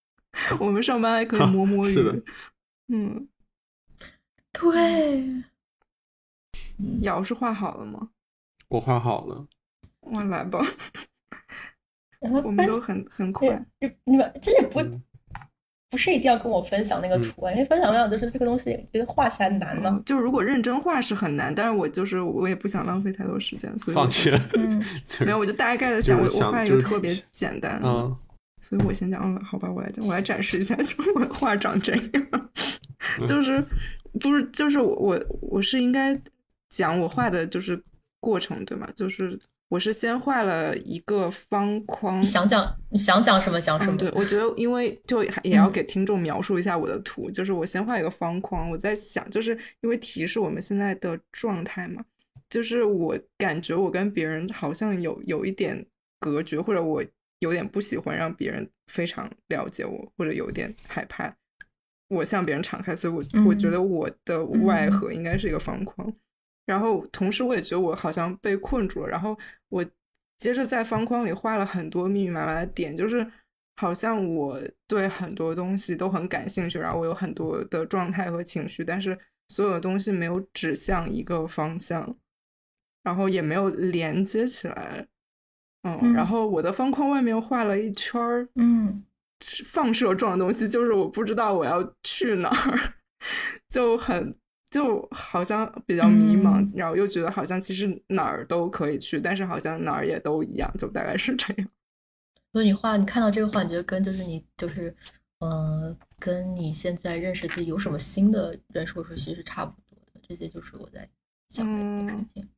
[0.58, 1.92] 我们上班还可以摸摸鱼。
[1.92, 2.22] 是的
[2.88, 3.28] 嗯，
[4.52, 5.42] 对，
[7.02, 8.10] 瑶是画好了吗？
[8.68, 9.46] 我画好了，
[10.00, 10.58] 我，来吧，
[12.20, 13.62] 我们都很很快。
[13.78, 15.02] 你你们这也不嗯
[15.92, 19.90] 不是一定要跟我分享那个图啊，因为分享分享就是这个东西，觉得画起来难呢。
[19.92, 28.16] 嗯就如果认真画是很难，但是我就是我也不想浪费太多时间，所以放弃了，嗯， 就是没有，我就大概的想，我就是我画一个特别简单的，嗯，
[28.62, 32.02] 所以我先讲，嗯，好吧，我来讲，我来展示一下， 就我画长这样，
[33.20, 33.62] 嗯就是
[34.18, 36.18] 不是就是我我我是应该
[36.70, 37.78] 讲我画的就是
[38.18, 38.88] 过程对吗？
[38.96, 39.38] 就是
[39.72, 43.96] 我是先画了一个方框你，想讲你想讲什么讲什嗯，么。
[43.96, 52.04] 对，我觉得因为就也要嗯给听众描述一下我的图，就是我先画一个方框，我在想，就是因为提示我们现在的状态嘛，
[52.50, 55.82] 就是我感觉我跟别人好像有有一点
[56.20, 57.02] 隔绝，或者我
[57.38, 61.34] 有点不喜欢让别人非常了解我，或者有点害怕
[62.10, 66.14] 我向别人敞开，所以我我觉嗯得我的外嗯核应该是一个方框。
[66.66, 69.84] 然后同时我也觉得我好像被困住了，然后我
[70.38, 73.26] 接着在方框里画了很多密密麻麻的点，就是
[73.76, 82.16] 好像我对很多东西都很感兴趣，然后我有很多的状态和情绪，但是所有的东西没有指向一个方向，
[83.02, 85.06] 然后也没有连接起来。
[85.82, 89.04] 嗯，嗯然后我的方框外面画了一圈儿嗯
[89.66, 92.94] 放射状的东西，就是我不知道我要去哪儿，
[93.68, 94.34] 就很
[94.72, 101.68] 就好像比较迷茫，嗯然后又觉得好像其实哪儿都可以去，但是好像哪儿也都一样，就大概是这样。
[102.52, 104.94] 所以你画，你看到这个画，你觉得跟就是你就是，
[105.40, 110.20] 呃，跟你现在认识自己有什么新的认识，或者说其实差不多的。
[110.26, 111.08] 这些就是我在
[111.50, 112.48] 想的一些事嗯情。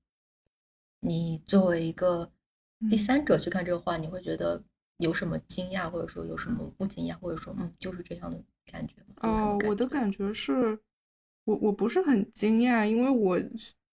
[1.00, 2.30] 你作为一个
[2.88, 4.62] 第嗯三者去看这个画，你会觉得
[4.98, 9.28] 有什么惊讶，或者说有什么不惊讶，或者说嗯，就是这样的感觉吗？
[9.28, 10.78] 哦，我的感觉是，
[11.44, 13.38] 我我不是很惊讶，因为我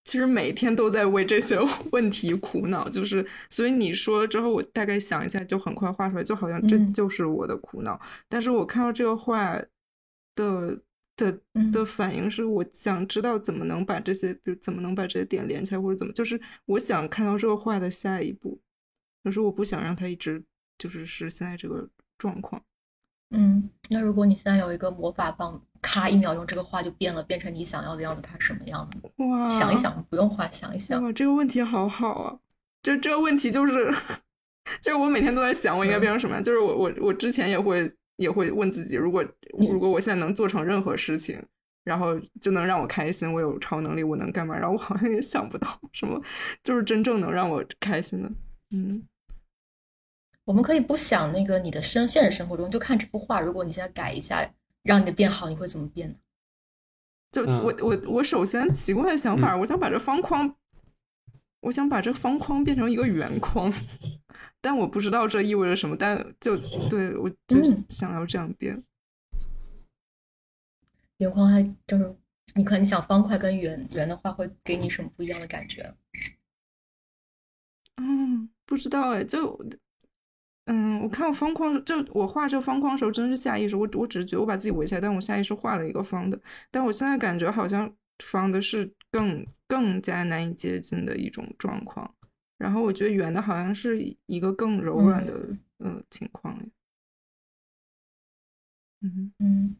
[0.04, 1.58] 其实每天都在为这些
[1.92, 8.00] 问题苦恼，就是所以你说了之后，我大概想一下，就很快画出来，就好像这嗯就是我的苦恼。
[8.28, 9.62] 但是我看到这个画
[10.36, 10.80] 的
[11.16, 18.60] 的嗯的反应是，我想知道怎么能把这些，比如怎么能把这些点连起来，或者怎么，就是我想看到这个画的下一步，
[19.24, 20.44] 可是我不想让它一直
[20.78, 21.88] 就是是现在这个
[22.18, 22.64] 状况。
[23.32, 29.26] 嗯，那如果你现在有一个魔法棒，咔一秒钟这个画就变了，变成你想要的样子，它是什么样的？
[29.26, 31.02] 哇，想一想，不用画，想一想。
[31.02, 32.38] 哇，这个问题好好啊！
[32.84, 33.92] 就这个问题就是，
[34.82, 36.44] 就是我每天都在想，我应该变成什么样？
[36.44, 39.24] 就是我我我之前也会也会问自己，如果
[39.58, 41.42] 如果我现在能做成任何事情，
[41.84, 44.56] 然后就能让我开心，我有超能力，我能干嘛？
[44.58, 46.22] 然后我好像也想不到什么，
[46.64, 48.32] 就是真正能让我开心的。
[48.72, 49.04] 嗯，
[50.44, 54.52] 我们可以不想那个你的生现实生活中，就看这幅画，如果你现在改一下，
[54.82, 56.16] 让你的变好，你会怎么变呢？
[57.32, 60.56] 就我我我首先奇怪的想法，我想把这方框，
[61.62, 63.72] 我想把这方框变成一个圆框，
[64.60, 66.58] 但我不知道这意味着什么，但就
[66.90, 68.84] 对我就想要这样变。
[71.18, 72.16] 圆框还就是，
[72.56, 75.94] 你看你想方块跟圆圆的话，会给你什么不一样的感觉？
[77.98, 79.64] 嗯，不知道哎，就。
[80.74, 83.76] 嗯，我看我方框，就我画这个方框的时候，真是下意识。
[83.76, 86.40] 我我只是觉得我把自己围起来，但我下意识画了一个方的。
[86.72, 92.10] 但我现在感觉好像方的是更更加难以接近的一种状况。
[92.58, 95.34] 然后我觉得圆的好像是一个更柔软的
[95.80, 96.58] 呃情况。
[99.02, 99.76] 嗯嗯，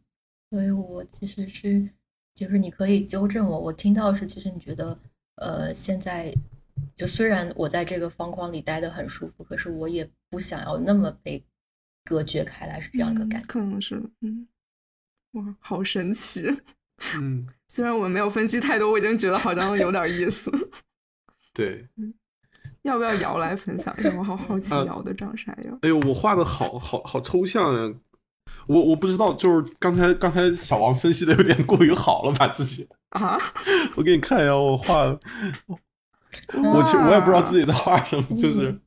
[0.50, 1.90] 所以我其实是
[2.36, 5.00] 就是你可以纠正我，我听到是其实你觉得
[5.36, 6.34] 呃现在。
[6.96, 11.44] 就虽然我在这个方框里待的很舒服，可是我也不想要那么被
[12.06, 13.48] 隔绝开来，是这样一个感觉。
[13.48, 14.48] 可能是，嗯，
[15.34, 16.56] 哇，好神奇。
[17.16, 20.52] 嗯，虽然我没有分析太多，我已经觉得好像有点意思。
[21.54, 22.14] 对，嗯
[22.84, 24.12] 要不要瑶来分享一下？
[24.18, 25.78] 我好好奇瑶的长啥样。
[25.84, 27.94] 哎呦，我画的好好好抽象呀！
[28.68, 33.38] 我我不知道，就是刚才刚才小王分析的有点过于好了，把自己啊，
[33.96, 35.20] 我给你看一下，我画的。
[36.54, 38.80] 我其实我也不知道自己在画什么，就是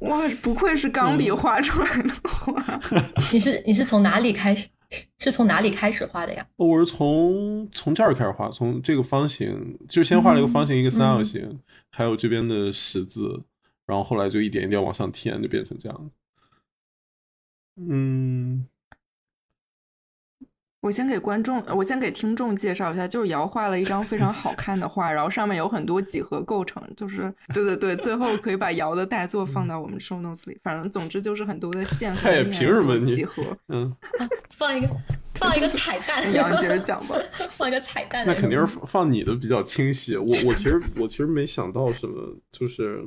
[0.00, 2.80] 哇，不愧是钢笔画出来的画。
[3.32, 4.68] 你是你是从哪里开始？
[5.18, 6.44] 是从哪里开始画的呀？
[6.56, 13.44] 我是从从这儿开始画，从这个方形，就先画了一个方形，一个三角形，还有这边的十字，
[13.86, 16.10] 然后后来就一点一点往上填，就变成这样。
[17.76, 18.66] 嗯。
[20.80, 33.94] 我先给观众，我先给听众介绍一下，就是瑶画了一张非常好看的画，然后上面有很多几何构成，就是对对对，最后可以把瑶的代作放到我们 show notes 里，反正总之就是很多的线和凭什么你几何，嗯，
[34.56, 34.88] 放一个
[35.34, 37.14] 放一个彩蛋，瑶你接着讲吧，
[37.50, 43.04] 放一个彩蛋，那肯定是放你的比较清晰，我我其实我其实没想到什么，就是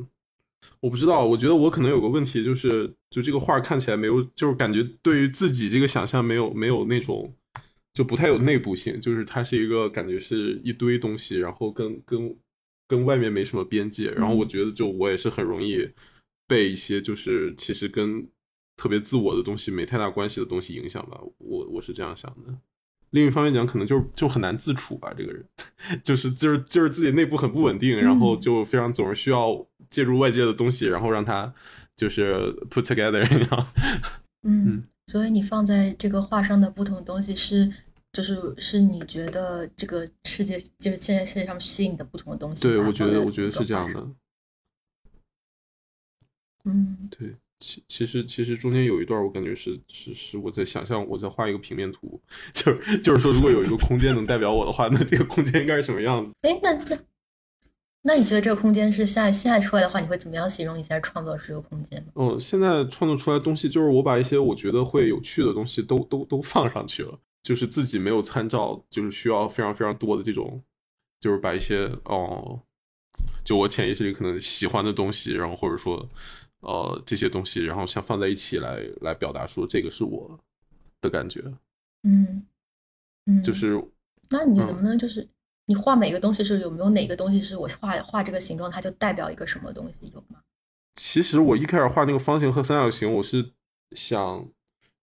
[0.79, 7.33] 我不知道，我觉得我可能有个问题，就是就这个画看起来没有，就是感觉对于自己这个想象没有没有那种。
[7.93, 12.35] 就不太有内部性，就是它是一个感觉是一堆东西，然后跟跟
[12.87, 14.09] 跟外面没什么边界。
[14.11, 15.87] 然后我觉得，就我也是很容易
[16.47, 18.27] 被一些就是其实跟
[18.75, 21.21] 特别自我的东西没太大关系的东西影响吧。
[21.37, 22.57] 我我是这样想的。
[23.11, 25.13] 另一方面讲，可能就就很难自处吧。
[25.15, 25.45] 这个人
[26.03, 31.53] 就是就是就是自己内部很不稳定，然后就非常总是需要借助外界的东西，然后让他
[31.95, 32.33] 就是
[32.71, 33.67] put together 一样。
[34.41, 34.83] 嗯。
[35.07, 37.71] 所以你放在这个画上的不同的东西是，
[38.13, 42.61] 就是是你觉得这个世界就是现在世界上吸引的不同的东西。
[42.61, 44.09] 对，我觉得我觉得是这样的。
[46.65, 52.19] 嗯，对，其其实其实中间有一段我感觉是是是我在想象我在画一个平面图，
[52.53, 56.33] 就是就是说如果有一个空间能代表我的话，那这个空间应该是什么样子？
[56.41, 56.97] 哎，那那。
[58.05, 62.05] 那你觉得这个空间是现在现在出来的话，你会怎么样形容你现在创作这个空间？
[62.15, 70.61] 嗯，现在创作出来东西就是我把一些我觉得会有趣的东西都都都放上去了，就是自己没有参照，就是需要非常非常多的这种，
[71.21, 72.59] 就是把一些哦，
[73.45, 76.05] 就我潜意识里可能喜欢的东西，然后或者说
[76.59, 80.37] 呃这些东西，然后想放在一起来来表达说这个是我
[80.99, 81.41] 的感觉。
[82.03, 82.43] 嗯
[83.27, 83.81] 嗯，就是，
[84.29, 85.25] 那你能不能就是？
[85.65, 90.39] 你画每个东西是有没有哪个东西是我画画这个形状，它就代表一个什么东西有吗？
[90.95, 93.51] 其实我一开始画那个方形和三角形，我是
[93.95, 94.45] 想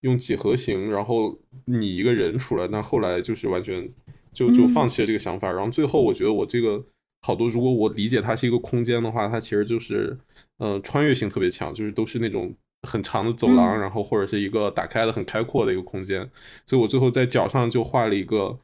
[0.02, 2.68] 用几何形，然后拟一个人出来。
[2.68, 3.90] 但后来就是完全
[4.32, 5.50] 就就放弃了这个想法。
[5.50, 6.84] 然后最后我觉得我这个
[7.22, 10.16] 好多，如果我理解它是一个空间的话，它其实就是
[10.58, 12.54] 呃穿越性特别强，就是都是那种
[12.86, 16.30] 很长的走廊，然后或者是一个打开的很开阔的一个空间。
[16.66, 18.58] 所以我最后在脚上就画了一个。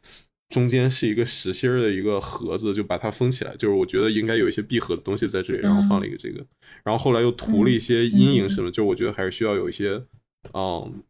[0.49, 3.55] 中间是一个实心儿的一个盒子，就把它封起来。
[3.57, 6.44] 就是我觉得应该有一些闭合的东西在这里，然后放了一个这个，
[6.84, 8.70] 然后后来又涂了一些阴影什么。
[8.70, 10.01] 就我觉得还是需要有一些，
[10.55, 11.03] 嗯，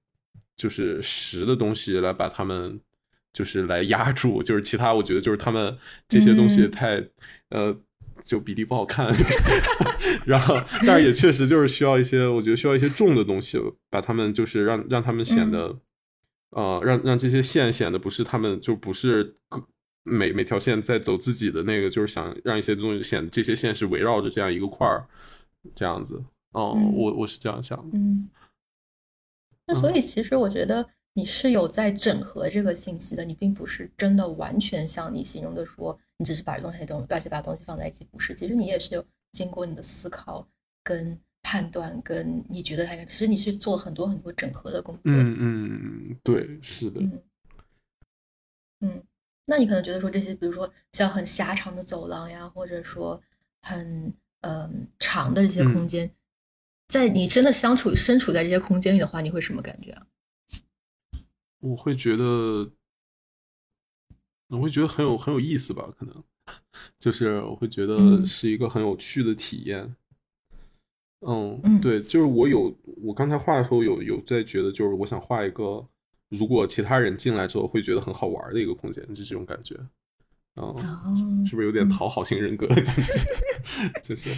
[0.56, 2.80] 就是实的东西来把它们，
[3.34, 4.42] 就是来压住。
[4.42, 5.76] 就是其他我觉得就是他们
[6.08, 7.04] 这些东西太，
[7.50, 7.76] 呃，
[8.24, 9.12] 就比例不好看。
[10.24, 13.60] 然后，但是也确实就是需要一些，我觉得需要一些重的东西，
[13.90, 15.78] 把它们就是让让他们显得。
[16.56, 19.34] 呃，让让这些线显得不是他们，就不是
[20.04, 25.06] 每每条线在走自己的那个，就是想让一些东西显这些线是围绕着这样一个块儿
[25.74, 26.24] 这样子。
[26.52, 27.98] 哦，嗯我我是这样想的。
[27.98, 28.30] 嗯，
[29.66, 40.48] 那所以其实我觉得你是有在整合这个信息的，你并不是真的完全像你形容的说，你只是把东西东乱七八糟东西放在一起，不是，其实你也是有经过你的思考
[40.82, 45.02] 跟判断，跟你觉得它，其实你是做很多很多整合的工作。
[45.04, 47.00] 嗯嗯，对，是的。
[47.00, 47.22] 嗯
[48.80, 49.02] 嗯，
[49.44, 53.22] 那你可能觉得说这些，比如说像很狭长的走廊呀，或者说
[53.62, 56.10] 很嗯、长的这些空间，
[56.88, 60.04] 在你真的相处身处在这些空间里的话，你会什么感觉啊？
[61.60, 62.68] 我会觉得，
[64.48, 66.24] 我会觉得很有很有意思吧，可能
[66.98, 69.82] 就是我会觉得嗯是一个很有趣的体验。
[69.82, 69.96] 嗯，
[71.20, 75.86] 嗯对，就是我有我刚才画的时候有有在觉得，就是我想画一个，
[76.28, 79.74] 如果其他人进来之后会觉得很好玩的一个空间，就这种感觉。
[80.56, 80.76] 嗯，哦，
[81.46, 81.88] 是不是有点嗯。
[81.88, 83.02] 讨好型人格的感觉？
[84.02, 84.30] 就是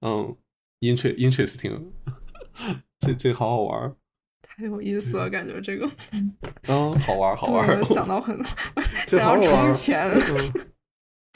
[0.00, 0.34] 嗯
[0.80, 1.80] ，interest interesting，
[3.00, 3.96] 这这好好玩儿，
[4.42, 5.88] 太有意思了，感觉这个。
[6.68, 8.38] 嗯，好玩儿好玩儿， 想到很
[9.06, 10.10] 这想要充钱，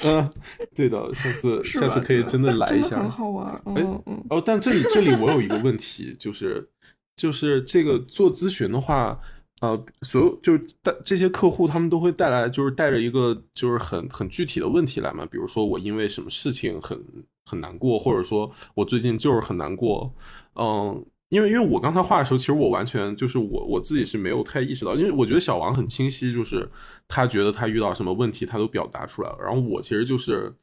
[0.05, 0.33] 嗯嗯，
[0.75, 3.63] 对的，下次 下次可以真的来一下，很好玩。
[3.65, 6.69] 嗯，哦，但这里这里我有一个问题，就是
[7.17, 9.19] 就是这个做咨询的话，
[9.61, 17.03] 呃，所有就是带这些客户他们都会带来，就是带着一个就是很很具体的问题来嘛，比如说我因为什么事情很
[17.47, 20.13] 很难过，或者说我最近就是很难过，
[20.55, 21.05] 嗯。
[21.29, 26.71] 因为因为我刚才画的时候，其实我完全就是我我自己是没有太意识到，因为我觉得小王很清晰，就是
[27.09, 29.39] 他觉得他遇到什么问题，他都表达出来了。
[29.41, 30.55] 然后我其实就是，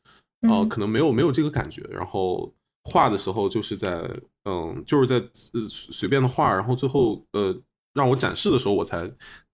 [0.42, 1.82] 呃，嗯可能没有没有这个感觉。
[1.92, 2.54] 然后
[2.86, 4.10] 画的时候就是在
[4.46, 5.16] 嗯，就是在
[5.54, 7.54] 呃随便的画，然后最后呃
[7.94, 9.10] 让我展示的时候，我才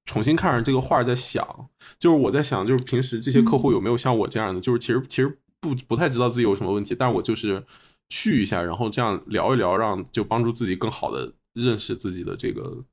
[0.06, 1.44] 重新看着这个画在想，
[2.00, 7.64] 就是我在想，就是平时这些客户有没有像我这样的，就是其实其实不不太知道自己有什么问题，但是我就是
[8.10, 12.84] 去一下，然后这样聊一聊，让就帮助自己更好的认识自己的这个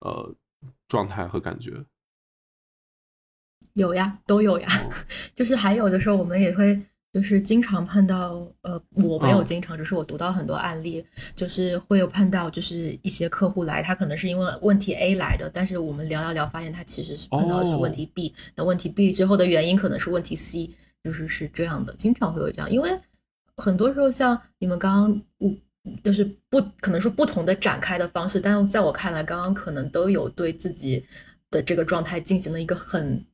[0.00, 0.34] 呃
[0.88, 1.84] 状态和感觉。
[3.74, 4.68] 有呀，都有呀。
[4.68, 4.90] 哦
[5.34, 6.80] 就是还有的时候，我们也会
[7.12, 11.04] 就是经常碰到，呃，我没有嗯经常，只是我读到很多案例，
[11.34, 20.70] 就是会有碰到，就是一些客户来，他可能是因为问题 A 来的，但是我们聊聊聊，发现他其实是碰到的是问题 B，、那问题 B 之后的原因可能是问题 C，
[21.04, 22.90] 就是是这样的，经常会有这样，因为
[23.56, 25.58] 很多时候像你们刚刚，嗯。
[26.02, 31.06] 就是不可能说不同的展开的方式，但是在我看来，刚刚可能都有对自己
[31.48, 33.24] 的这个状态进行了一个很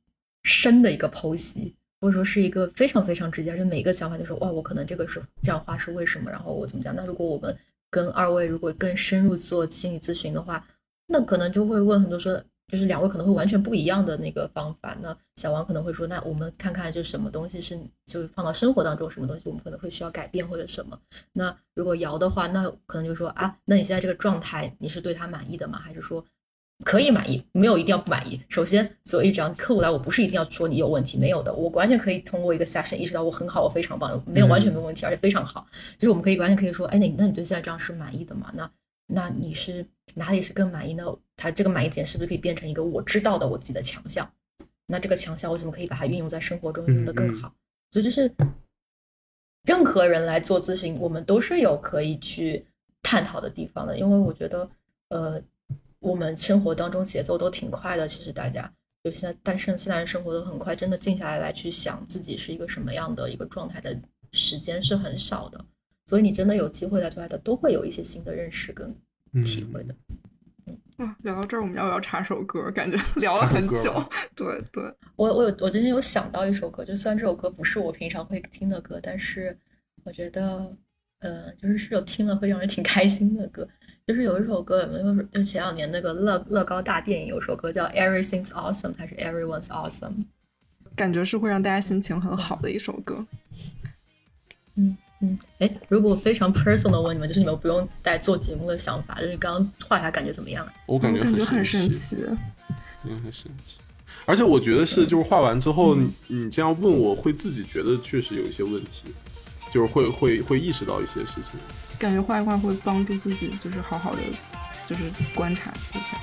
[0.42, 6.94] 深的一个剖析，或者说是一个非常非常直接，而且每一个想法就说哇，我可能这个是这样画是为什么，然后我怎么讲？
[6.94, 7.56] 那如果我们
[7.88, 10.62] 跟二位如果更深入做心理咨询的话，
[11.06, 14.96] 那可能就会问很多说，就是两位可能会完全不一样的那个方法。
[15.02, 20.98] 那小王可能会说，那我们看看就什么东西是就是放到生活当中，什么东西我们可能会需要改变或者什么。
[21.34, 25.78] 那如果瑶的话，那可能就说啊，那你现在这个状态你是对他满意的吗？
[25.78, 26.24] 还是说
[26.86, 28.40] 可以满意，没有一定要不满意。
[28.48, 35.66] 首先，所以只要客户来，我不是一定要说你有问题，没有的，我完全可以通过一个 session 意识到我很好，我非常棒，没有完全没有问题，而且非常好。
[35.98, 38.50] 就是我们可以完全可以说，哎，那你那你对现在这样是满意的吗？
[38.54, 38.70] 那
[39.08, 41.04] 那你是哪里是更满意呢？
[41.43, 44.32] 它这个满意点是不是可以变成一个我知道的我自己的强项？
[44.86, 47.53] 那这个强项我怎么可以把它运用在生活中用的更好？
[47.90, 48.32] 所以就是
[49.64, 52.64] 任何人来做咨询，我们都是有可以去
[53.03, 54.70] 探讨的地方的，因为我觉得，
[55.09, 55.43] 呃，
[55.99, 58.72] 我们生活当中节奏都挺快的，其实大家
[59.03, 63.99] 就现在，但是现在人生活都很快，真的静下来来去想自己是一个什么样的一个状态的
[64.30, 65.64] 时间是很少的，
[66.07, 68.95] 所以你真的有机会来做爱的，都会有一些新的认识跟
[69.45, 69.95] 体会的。
[71.03, 72.70] 啊，聊到这儿，我们要不要插首歌？
[72.70, 74.03] 感觉 聊了很久。
[74.34, 74.82] 对对，
[75.16, 79.57] 我我有我今天有想到一首歌，就虽然这首歌不是我平常会听的歌，但是
[80.05, 80.74] 我觉得，
[81.20, 83.68] 呃，就是是有听了会让人挺开心的歌。
[84.07, 85.22] 就是有一首歌，有没有？
[85.24, 90.11] 就前两年那个乐乐高大电影有首歌叫《Everything's Awesome》，还是《Everyone's Awesome》？
[90.96, 93.16] 感觉是会让大家心情很好的一首歌。
[93.18, 93.38] 嗯
[95.22, 100.66] 嗯，哎，如果非常 personal 问你们，就是你们不用带做节目的想法，就是刚刚画下感觉怎么样？
[100.86, 102.16] 我感觉我感觉很神神奇。
[103.04, 103.76] 嗯，很神奇。
[104.24, 109.04] 而且我觉得是，就是画完之后，你你这样问我，会自己觉得确实有一些问题，
[109.70, 111.58] 就是会会会意识到一些事情。
[111.98, 114.18] 感觉画一画会帮助自己，就是好好的，
[114.88, 115.04] 就是
[115.34, 116.18] 观察一下。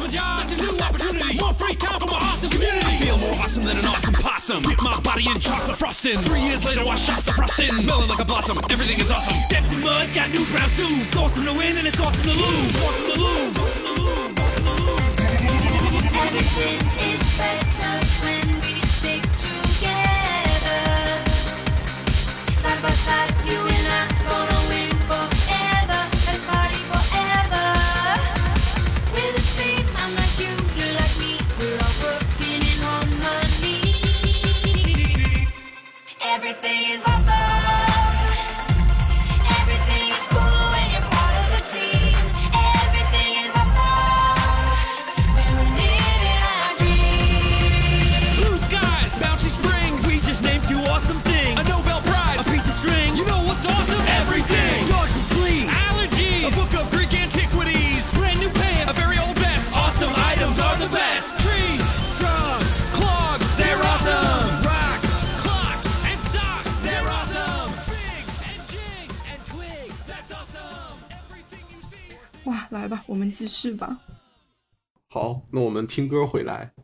[0.00, 0.08] Awesome.
[0.08, 1.38] Lost my job, it's a new opportunity.
[1.38, 2.86] More free time for my awesome community.
[2.86, 4.62] I feel more awesome than an awesome possum.
[4.62, 6.18] Dip my body in chocolate frosting.
[6.18, 7.72] Three years later, I shot the frosting.
[7.76, 8.58] Smelling like a blossom.
[8.70, 9.34] Everything is awesome.
[9.48, 11.16] Stepped in mud, got new brown shoes.
[11.16, 12.76] Awesome to win and it's awesome to lose.
[12.82, 13.56] Awesome to lose.
[13.58, 14.38] Awesome to lose.
[14.38, 15.00] Awesome to lose.
[16.20, 16.80] Everything
[17.10, 20.82] is better when we stick together.
[22.54, 24.09] Side by side, you and I
[72.90, 74.00] 吧，我们继续吧。
[75.08, 76.74] 好，那我们听歌回来。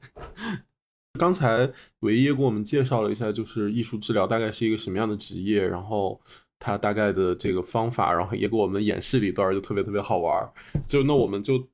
[1.19, 6.21] 刚才维耶给我们介绍了一下，就是艺术治疗大概是一个什么样的职业，然后
[6.59, 10.49] 他大概的这个方法，然后也给我们演示了一段，就特别特别好玩。
[10.87, 11.67] 就那我们就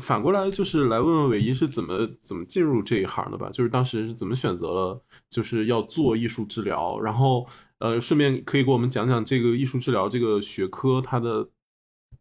[0.00, 3.50] 反过来，就是来问问韦一是怎么怎么进入这一行的吧？
[3.52, 7.46] 就是当时是怎么选择了，就是要做艺术治疗，然后
[7.78, 11.48] 呃，顺便可以给我们讲讲这个艺术治疗这个学科它的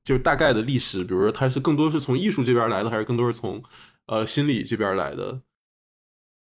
[0.06, 3.62] 就是大概的历史，比如说它是更多是从艺术这边来的，还是更多是从
[4.06, 5.41] 呃心理这边来的？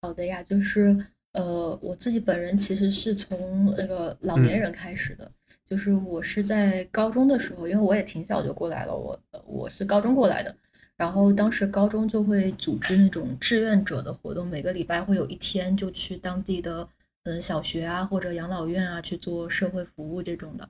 [0.01, 0.95] 好的呀，就是
[1.33, 5.29] 呃，我自己本人其实是从那个老年人开始的，
[5.65, 10.55] 就是我是在高中的时候，因为我也挺小就过来了，我呃我是高中过来的，
[10.95, 16.87] 然后当时高中就会组织那种志愿者的活动，每个礼拜会有一天就去当地的
[17.23, 20.69] 嗯小学啊或者养老院啊去做社会服务这种的，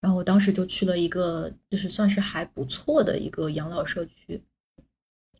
[0.00, 4.40] 然后我当时就去了一个就是算是还不错的一个养老社区。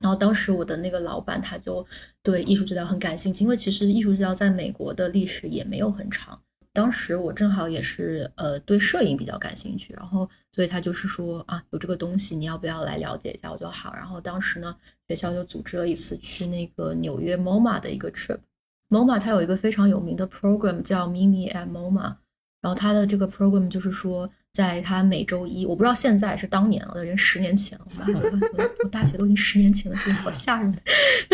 [0.01, 1.87] 然后当时我的那个老板他就
[2.23, 6.39] 对艺术治疗很感兴趣，因为其实艺术治疗在美国的历史也没有很长。
[6.73, 13.51] 当时我正好也是呃对摄影比较感兴趣，然后所以他就是说啊有这个东西你要不要来了解一下？
[13.51, 13.95] 我就好。
[13.95, 14.77] 然后当时呢
[15.09, 18.41] 学校就组织了一次去那个纽约 MoMA 的一个 trip。
[18.89, 22.17] MoMA 它有一个非常有名的 program 叫 Mimi at MoMA，
[22.61, 24.29] 然后它的这个 program 就是说。
[24.57, 30.75] 在他每周一，我不知道现在是当年了，人十年前我我我大学都已经十年前了，真的好吓人。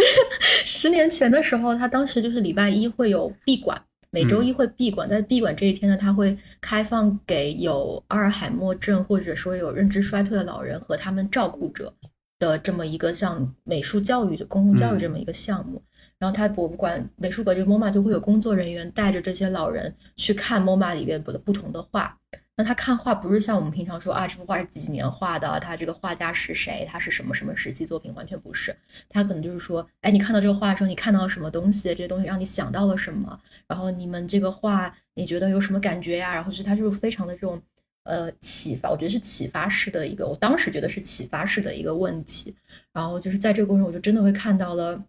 [0.66, 11.94] 十年前的时候，他当时就是礼拜一会有闭馆，每周一会闭馆，在闭馆这一天呢，他会开放给有阿尔海默症或者说有认知衰退的老人和他们照顾者
[12.40, 15.80] 的这么一个像美术教育的公共教育这么一个项目。
[16.18, 22.18] 然后他博物馆美术馆这个 MoMA 就会有工作人员带着这些老人去看 MoMA 里边的不同的画。
[22.54, 28.76] 那他看画不是像我们平常说啊，这幅画是几几年画的，他这个画家是谁，他是什么什么时期作品，完全不是。
[29.08, 31.88] 他可能就是说，哎，你看到这个画的时候，你看到了什么东西？
[31.88, 33.40] 这些东西让你想到了什么？
[33.66, 36.34] 然后你们这个画，你觉得有什么感觉呀？
[36.34, 37.60] 然后就是他就是非常的这种
[38.04, 42.54] 呃启发，我觉得是启发式的一个，我当时觉得是启发式的一个问题。
[42.92, 45.02] 然后就是在这个过程，我就真的会看到了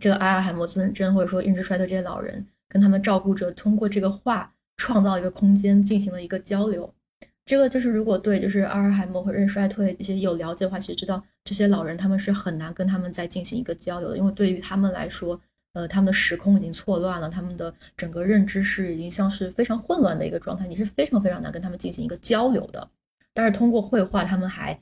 [0.00, 4.50] 这个阿尔海默症或者说认知衰退这些老人跟他们照顾者通过这个画。
[4.76, 6.92] 创造一个空间，进行了一个交流。
[7.46, 15.38] 这个就是如果对就是阿尔海默或认衰退这些有了解的话，其实知道这些老人他们是很难跟他们再进行一个交流的，因为对于他们来说，
[15.74, 22.88] 呃，他们的时空已经错乱了，他们的整个认知是已经像是非常混乱的一个状态，你是非常非常难跟他们进行一个交流的。
[23.34, 24.80] 但是通过绘画，他们还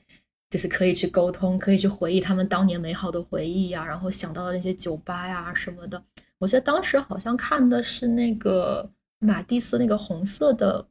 [0.49, 6.01] 就是可以去沟通，可以去回忆他们当年美好的回忆呀，然后想到的那些酒吧呀什么的。
[6.37, 8.89] 我记得当时好像看的是那个。
[9.23, 10.85] 马蒂斯那个红色的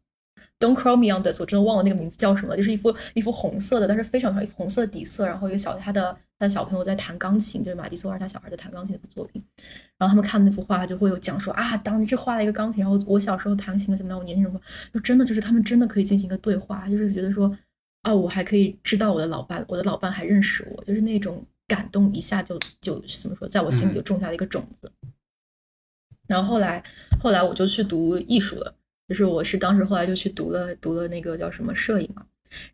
[0.58, 9.42] Don't Call Me on This，我真的忘了那个名字叫什么，就是一幅一幅红色的，但是非常长，一幅红色底色，然后一个小他的他的小朋友在弹钢琴，就是马蒂斯画他小孩在弹钢琴的作品。
[9.98, 14.60] 然后他们看那幅画就会有讲说啊，当时这画了一个钢琴，然后我小时候弹琴怎么样，我年轻时候
[14.92, 17.56] 就真的就是他们真的可以进行一个对话，就是觉得说
[18.02, 24.90] 啊，我还可以知道我的老伴，我的老伴还认识我，就是那种感动一下就就怎么说，在我心里就种下了一个种子。
[26.32, 26.82] 然后后来，
[27.20, 28.74] 后来我就去读艺术了，
[29.06, 32.22] 就是我是当时后来就去读了读了那个叫什么摄影嘛。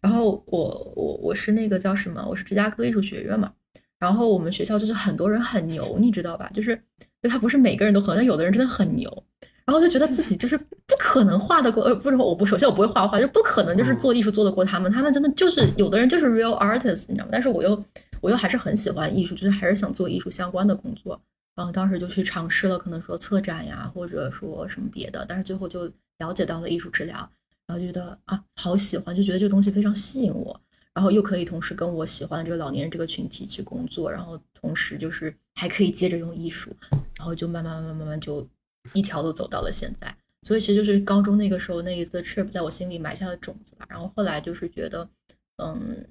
[0.01, 3.53] 然后我我我是那个叫什么，我是芝加哥艺术学院嘛。
[3.99, 6.49] 然后我们学校就是很多人很牛，你知道吧？
[6.55, 6.81] 就是
[7.21, 9.25] 就他不是每个人都很，但有的人真的很牛。
[9.65, 14.91] 然后就觉得自己就是不可能画得过，呃，不是我不首先我不会画画，就不可能就是做艺术做得过他们。
[14.91, 17.31] 他们真的就是有的人就是 real artist，你知道吗？
[17.33, 17.85] 但是我又
[18.21, 21.21] 我又还是很喜欢艺术，就是还是想做艺术相关的工作。
[21.59, 27.29] 然后当时就去尝试了，可能说策展呀，或者说什么别的，但是最后就了解到了艺术治疗，
[27.67, 30.61] 然后觉得啊好喜欢，就觉得这个东西非常吸引我。
[30.95, 36.75] 然后又可以同时跟我喜欢的这个老年人这个群体去工作，然后同时就是还可以接着用艺术，
[37.17, 38.49] 然后就慢慢慢慢慢慢就
[38.93, 40.17] 一条路走到了现在。
[40.43, 43.85] 所以其实就是高中那个时候那一次 trip 在我心里埋下了种子吧。
[43.89, 45.09] 然后后来就是觉得，
[45.57, 46.07] 嗯，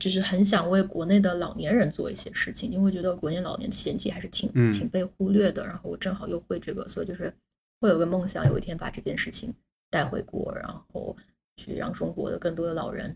[0.00, 5.64] 就是很想为国内的老年人做一些事情，因为觉得国内老年群体还是挺嗯挺被忽略的。
[5.64, 7.32] 然后我正好又会这个，所以就是
[7.80, 9.54] 会有个梦想，有一天把这件事情
[9.90, 11.16] 带回国，然后
[11.56, 13.14] 去让中国的更多的老人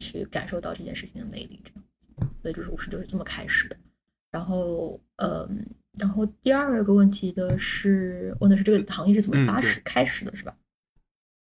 [0.00, 1.84] 去感受到这件事情的魅力，这样。
[2.40, 3.76] 所以就是我是就是这么开始的。
[4.30, 5.66] 然后，嗯，
[5.98, 10.56] 然后第二个问题的是，问的是这个行业是怎么发始、开始的，是吧？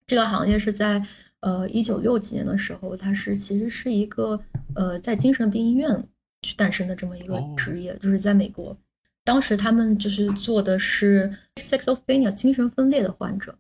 [0.08, 1.02] 这个行业是在
[1.40, 4.40] 呃一九六几年的时候，它是其实是一个
[4.76, 6.08] 呃在精神病医院
[6.42, 8.78] 去诞生的这么一个哦职业，就是在美国，
[9.24, 13.58] 当时他们就是做的是 schizophrenia 精神分裂的患者，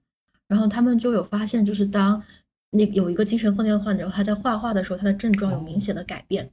[0.47, 2.22] 然后他们就有发现，就是当
[2.70, 6.51] 那有一个精神分裂的患者，他在画画的时候，他的症状有明显的改变。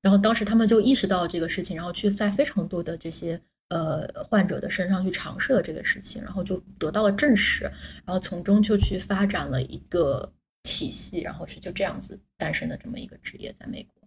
[0.00, 3.40] 然后当时他们就意识到这个事情，然后去在非常多的这些
[3.70, 7.64] 呃患者的身上去尝试了这个事情，然后就得到了证实，
[8.04, 10.30] 然后从中就去发展了一个
[10.62, 14.03] 体系，然后是就这样子诞生的这么一个职业，在美国。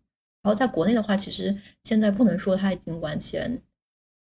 [0.48, 3.62] 然后在国内的话，其实现在不能说它已经完全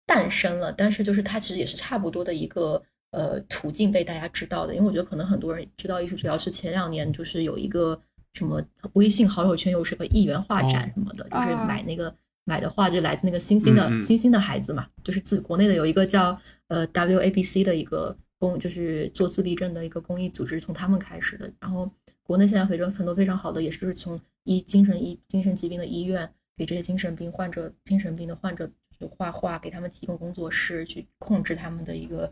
[0.07, 4.73] 诞生了，但是就是它其实也是差不多的一个呃途径被大家知道的。
[4.73, 8.01] 因为我觉得可能很多人知道艺术治疗是前两年就是有一个
[8.33, 8.61] 什么
[8.93, 12.15] 微信好友圈有什么一元画展哦什么的，就是啊买那个。
[12.47, 21.51] 买的画就来自那个星星的星星的孩子嘛，就是自国内的有一个叫呃 WABC 的一个公，就是做自闭症的一个公益组织，从他们开始的。
[21.59, 32.31] 然后国内现在非常很多非常好的，也是就是从医精神医精神疾病的医院给这些精神病患者、精神病的患者就是画画，给他们提供工作室去控制他们的一个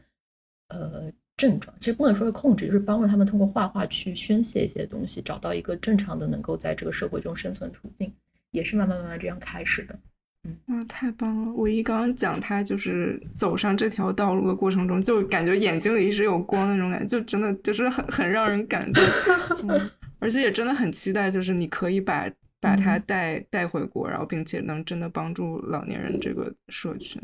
[0.70, 1.76] 呃症状。
[1.80, 8.12] 其实不能说是控制，就是帮助他们通过画画去宣泄一些东西，找到一个正常的能够在这个社会中生存途径，
[8.52, 10.00] 也是慢慢慢慢这样开始的。
[10.46, 11.54] 嗯哇，太棒了！
[11.54, 19.04] 我一刚刚讲他就是走上这条道路的过程中，就感觉眼睛里一直有光那种感觉，就真的就是很很让人感动，
[19.70, 19.90] 嗯，
[20.24, 27.22] 而且也真的很期待，就是你可以把把他嗯带带回国，然后并且能真的帮助老年人这个社群。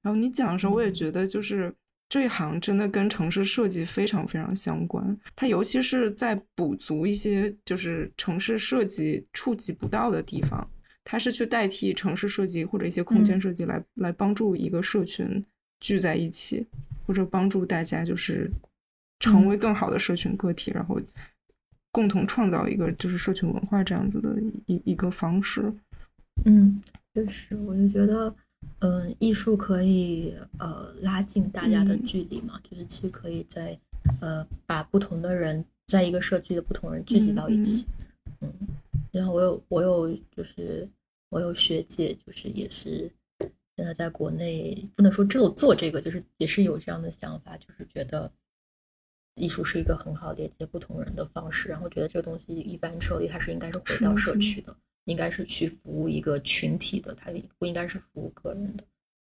[0.00, 1.74] 然后你讲的时候，我也觉得就是
[2.08, 10.64] 这一行真的跟城市设计非常非常相关，它尤其是在补足一些就是城市设计触及不到的地方。
[11.10, 15.42] 它是去代替城市设计或者一些空间嗯设计来、来帮助一个社群
[15.80, 16.66] 聚在一起，
[17.06, 18.50] 或者帮助大家就是
[19.18, 21.00] 成为更好的社群个体，然后
[21.90, 24.36] 共同创造一个就是社群文化这样子的
[24.66, 25.72] 一一个方式。
[26.44, 26.80] 嗯，
[27.14, 28.32] 确实，我就觉得，
[28.80, 33.78] 嗯、艺术可以呃拉近大家的嗯距离嘛，就是其实可以在
[34.20, 37.86] 呃把不同的人在一个社区的不同人聚集到一起。
[38.40, 38.52] 嗯，
[39.10, 40.88] 然后我有我有就是
[41.30, 43.10] 我有学姐，就是也是
[43.76, 48.30] 现在在国内不能说只有做这个，就是也是有这样的想法，就是觉得
[49.38, 54.76] 艺术是一个很好连接不同人的方式，然后觉得这个东西一般撤离它是应该是回到社区的。
[55.04, 58.84] 应该是去服务一个群体的，它不应该是服务个人的，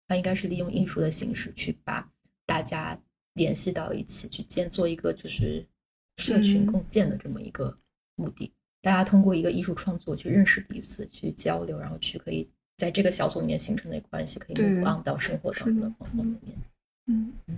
[0.09, 2.05] 它应该是利用艺术的形式去把
[2.45, 2.99] 大家
[3.35, 5.65] 联系到一起，去建做一个就是
[6.17, 7.73] 社群嗯共建的这么一个
[8.15, 8.51] 目的。
[8.81, 12.45] 大家通过一个艺术创作去认识彼此，去交流，然后去可以
[12.75, 16.57] 在这个小组里面形成的关系，可以对 move on 到生活当中的方方面面。
[17.05, 17.57] 嗯嗯，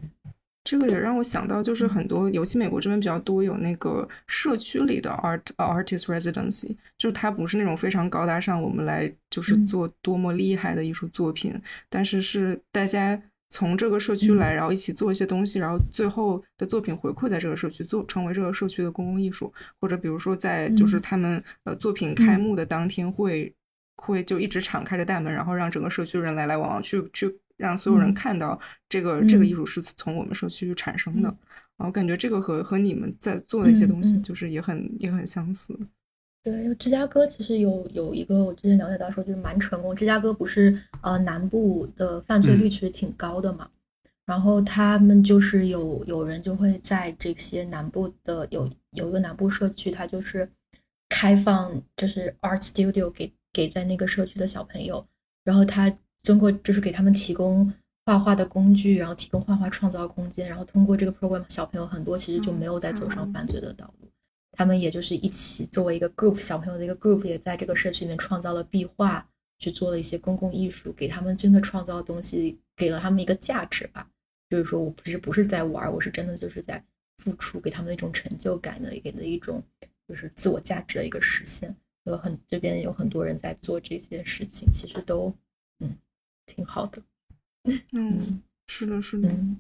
[0.64, 9.66] 这个也让我想到，就是很多，尤其美国这边比较多有那个社区里的 art 呃 artist residency，就是它不是那种非常高大上，我们来就是嗯。
[9.66, 11.60] 做多么厉害的艺术作品，
[11.90, 14.38] 但是是大家从这个社区嗯。
[14.38, 21.02] 来，然后一起做一些东西，然后最后的作品回馈在这个社区，做成为这个社区的公共艺术，或者比如说在就是嗯。
[21.02, 23.54] 他们呃作品开幕的当天会。
[24.04, 27.32] 会就一直敞开着大门，然后让整个社区的人来来往往，去去
[27.62, 28.60] 让所有人嗯看到
[28.90, 31.30] 这个、这个嗯艺术是从我们社区产生的。
[31.30, 31.38] 嗯
[31.78, 35.76] 然后感觉这个和和你们在做的一些东西，就是也很、也很相似。
[36.44, 39.96] 对，芝加哥其实有有一个我之前了解到说就是蛮成功。
[39.96, 43.68] 芝加哥不是呃南部的犯罪率其实挺高的嘛，
[44.28, 50.48] 然后他们就是有有人就会在这些南部的有有一个南部社区，它就是
[51.10, 55.04] 开放就是 art studio 给给在那个社区的小朋友，
[55.44, 55.92] 然后他
[56.24, 57.72] 通过就是给他们提供
[58.06, 64.08] 画画的工具，然后提供画画创造空间，然后通过这个 program，小朋友很多其实就没有再走上犯罪的道路。
[64.54, 69.26] 他们也就是一起作为一个 group 小朋友的一个 group，也在这个社区里面创造了壁画，
[69.60, 74.08] 去做了一些公共艺术，给他们真的创造的东西，给了他们一个价值吧。
[74.50, 76.84] 就是说我不是不是在玩儿，我是真的就是在
[77.20, 79.64] 付出，给他们一种成就感的，给的一种
[80.08, 81.74] 就是自我价值的一个实现。
[82.04, 85.36] 有很这边有很多人在做这些事情，其实都嗯
[86.52, 87.02] 挺好的。
[87.94, 89.60] 嗯，是的，是的，嗯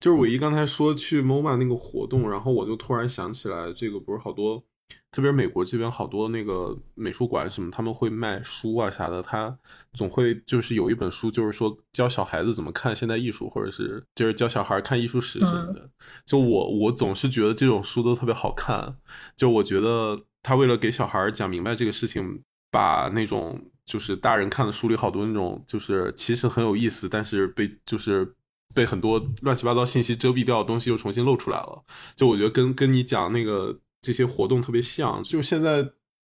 [0.00, 4.64] 就是伟一刚才说去 MoMA 那个活动，然后我就突然想起来，这个不是好多，
[5.10, 9.58] 特别是美国这边好多那个美术馆什么，他们会卖书啊啥的，他
[9.92, 15.90] 总会就是有一本书，就是说教小孩子怎么看现代艺术，或者是就是教小孩看艺术史什么的。
[16.24, 18.96] 就我我总是觉得这种书都特别好看，
[19.36, 28.34] 就我觉得他为了给小孩讲明白这个事情，把那种就是大人看的书里好多那种就是其实很有意思，但是被就是
[28.72, 31.82] 被很多乱七八糟信息遮蔽掉的东西又重新露出来了。
[32.14, 35.82] 就我觉得跟跟你讲那个这些活动特别像，就现在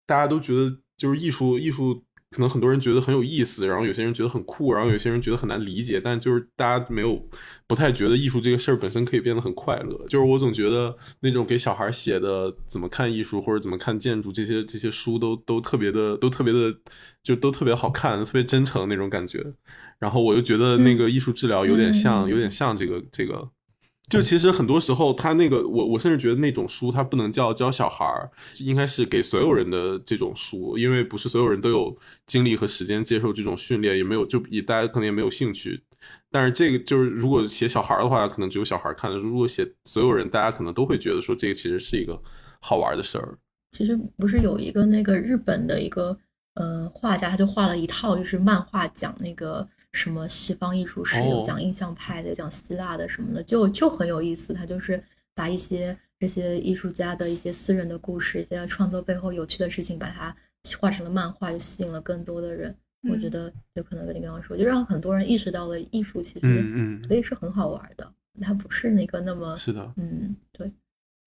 [0.04, 2.02] 大家都觉得就是艺术艺术。
[2.34, 7.24] 可能很多人觉得很有意思，然后有些人觉得很酷，然后有些人觉得很难理解，但就是大家没有
[7.68, 9.96] 不太觉得艺术这个事儿本身可以变得很快乐。
[10.08, 16.74] 就是我总觉得那种给小孩写的怎么看艺术或者怎么看建筑这些这些书都 都特别的都特别的
[17.22, 19.40] 就都特别好看，特别真诚那种感觉。
[20.00, 23.48] 然后我就觉得那个艺术治疗有点像，有点像这个这个。
[24.08, 28.30] 就其实很多时候，他那个我我甚至觉得那种书，它不能叫教小孩儿，
[28.60, 31.96] 应该是给所有人的这种书，因为不是所有人都有
[32.26, 35.82] 精力和时间接受这种训练，也没有就也大家可能也没有兴趣。
[36.30, 42.20] 但是这个就是如果写小孩儿的话，可能只有小孩儿看的；如果写所有人，大家可能都会觉得说这个其实是一个
[42.60, 43.38] 好玩的事儿。
[43.72, 46.16] 其实不是有一个那个日本的一个
[46.54, 54.52] 呃画家，他就画了一套就是漫画讲那个什么西方艺术史，哦有讲印象派的，有讲希腊的什么的，就就很有意思。
[54.52, 55.02] 他就是
[55.34, 60.36] 把一些这些艺术家的一些私人的故事，一些创作背后有趣的事情，把它
[60.78, 62.74] 画成了漫画，就吸引了更多的人。
[63.08, 70.70] 我觉嗯得有可能跟你刚刚说，就让很多人意识到了艺术其实嗯嗯可以是很好玩的，它不是那个那么是的，嗯对。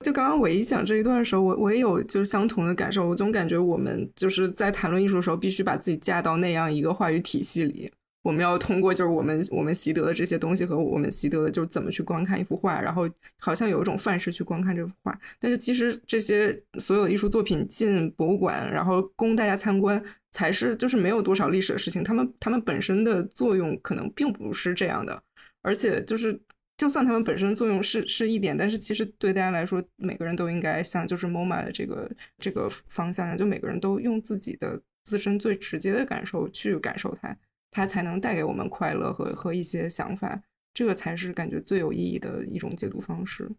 [0.05, 3.07] 就刚刚伟一讲这一段的时候，我我也有就是相同的感受。
[3.07, 7.91] 我总感觉我们就是在谈论艺术的时候，必须把自己架到那样一个话语体系里。
[8.23, 13.09] 我们要通过就是我们我们习得的这些东西和我们习得的就是怎么去观看一幅画，然后
[13.39, 15.17] 好像有一种范式去观看这幅画。
[15.39, 22.03] 但是其实这些所有的艺术作品进博物馆，然后供大家参观，才是就是没有多少历史的事情。
[22.03, 25.23] 他们他们本身的作用可能并不是这样的，
[25.61, 26.37] 而且就是
[26.75, 37.35] 就算他们本身作用是是一点，但是其实对大家来说，每个人都应该像就是 MoMA 的这个这个方向，就每个人都用自己的自身最直接的感受去感受它，
[37.71, 40.41] 它才能带给我们快乐和和一些想法，
[40.73, 43.49] 这个才是感觉最有意义的一种解读方式。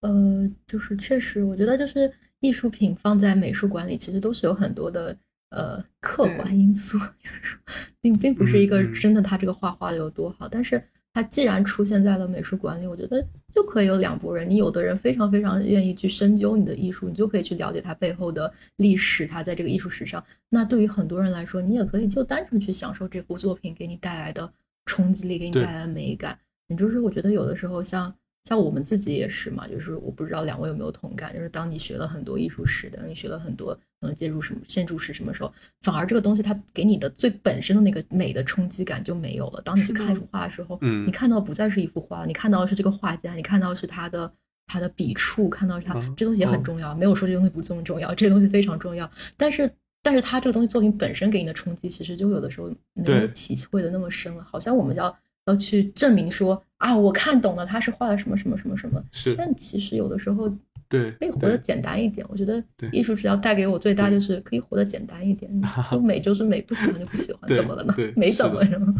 [0.00, 5.16] 呃，就是确实，我觉得就是艺术品放在美术馆里，其实都是有很多的
[5.50, 7.58] 呃客观因素， 就是说
[8.00, 10.80] 并并不是一个真的他这个画画的有多好，但是
[11.12, 20.22] 它既然出现在了美术馆里，我觉得就可以有两拨人，你有的人非常非常愿意去深究你的艺术，你就可以去了解它背后的历史，它在这个艺术史上。
[20.48, 24.52] 那对于很多人来说，你也可以就单纯去享受这幅作品给你带来的
[24.84, 26.38] 冲击力，给你带来的美感。
[26.68, 39.60] 也就是我觉得有的时候像像我们自己也是嘛，就是我不知道两位有没有同感，就是当你学了很多艺术史的，你学了很多嗯介入什么建筑史什么时候，反而这个东西它给你的最本身的那个美的冲击感就没有了。
[39.62, 44.32] 当你去看一幅画的时候，嗯你看到不再是一幅画，你看到的是这个画家，你看到的是他的
[44.66, 49.70] 他的笔触，看到是他、嗯这东西也很嗯重要，没有说这东西不这么重要，这个东西非常重要，但是。
[50.00, 54.44] 但是他这个东西作品本身给你的冲击，其实就有的时候没有体会的那么深了。
[54.44, 55.14] 好像我们要
[55.46, 60.48] 要去证明说啊，我看懂了他是画了什么什么什么什么，是，但其实有的时候
[60.88, 62.26] 对可以活得简单一点。
[62.30, 65.50] 我觉得对艺术治疗带给我最大就是可以活得简单一点，
[65.92, 68.12] 就美就是美，不喜欢就不喜欢，怎么了呢对？
[68.16, 68.94] 没怎么什么，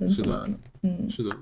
[0.00, 0.58] 嗯是的怎么了呢？
[0.82, 1.36] 嗯，是的，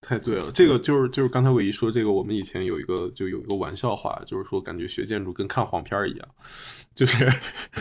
[0.00, 0.50] 太对了。
[0.52, 6.28] 这个就是就是刚才伟一说这个，我们以前有一个就有一个玩笑话，就是说感觉学建筑跟看黄片儿一样，
[6.94, 7.28] 就是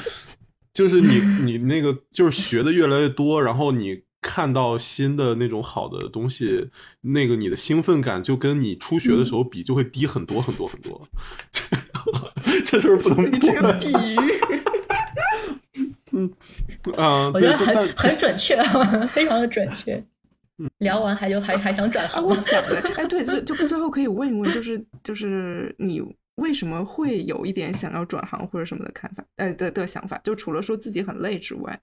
[0.73, 4.03] 就是你你那个就是学的越来越多，然后你。
[4.23, 6.69] 看到新的那种好的东西，
[7.01, 11.05] 那个你的兴奋感就跟你初学的时候比就会低很多很多很多。
[12.65, 14.39] 这就是不能这个比喻，
[16.13, 16.33] 嗯
[16.97, 18.55] 啊，我觉得很很准确，
[19.07, 20.03] 非常的准确。
[20.77, 22.29] 聊完还就还还想转啊，行吗？
[22.29, 26.01] 我想的，哎，对，就就最后可以问一问，就是就是你
[26.35, 30.17] 为什么会有一点想要转行或者什么的看法，呃的的想法？
[30.23, 31.77] 就除了说自己很累之外，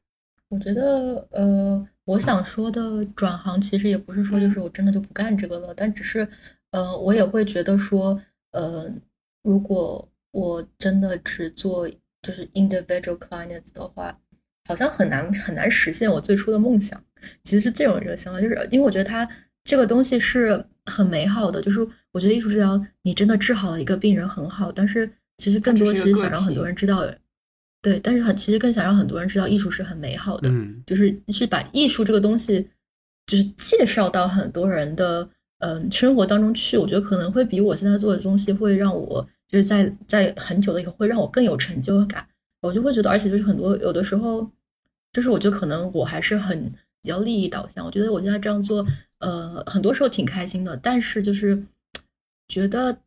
[0.48, 6.26] 我觉得，呃，我想说的转行其实也不是说就是我真的就不干这个了，但只是，
[6.72, 8.90] 呃，我也会觉得说，呃，
[9.44, 11.88] 如果我真的只做
[12.20, 14.18] 就是 individual clients 的话，
[14.68, 17.00] 好像很难很难实现我最初的梦想。
[17.44, 19.28] 其实是这种一个想法，就是因为我觉得它
[19.62, 25.08] 这个东西是很美好的，就是我觉得艺术治疗你真的治好了一个病人很好，但是
[25.38, 27.04] 其实更多其实想让很多人知道，
[27.82, 32.68] 对，但是很其实更想让很多人知道艺术是很美好的，嗯就是是把艺术这个东西，
[33.26, 35.28] 就是介绍到很多人的
[35.60, 36.76] 嗯生活当中去。
[36.76, 42.26] 我觉得可能会比我现在做的东西会让我就是在在很久了以后会让我更有成就感。
[42.60, 44.46] 我就会觉得，而且就是很多有的时候，
[45.14, 46.70] 就是我觉得可能我还是很
[47.00, 47.86] 比较利益导向。
[47.86, 48.86] 我觉得我现在这样做，
[49.20, 51.64] 呃，很多时候挺开心的，但是就是
[52.48, 52.98] 觉得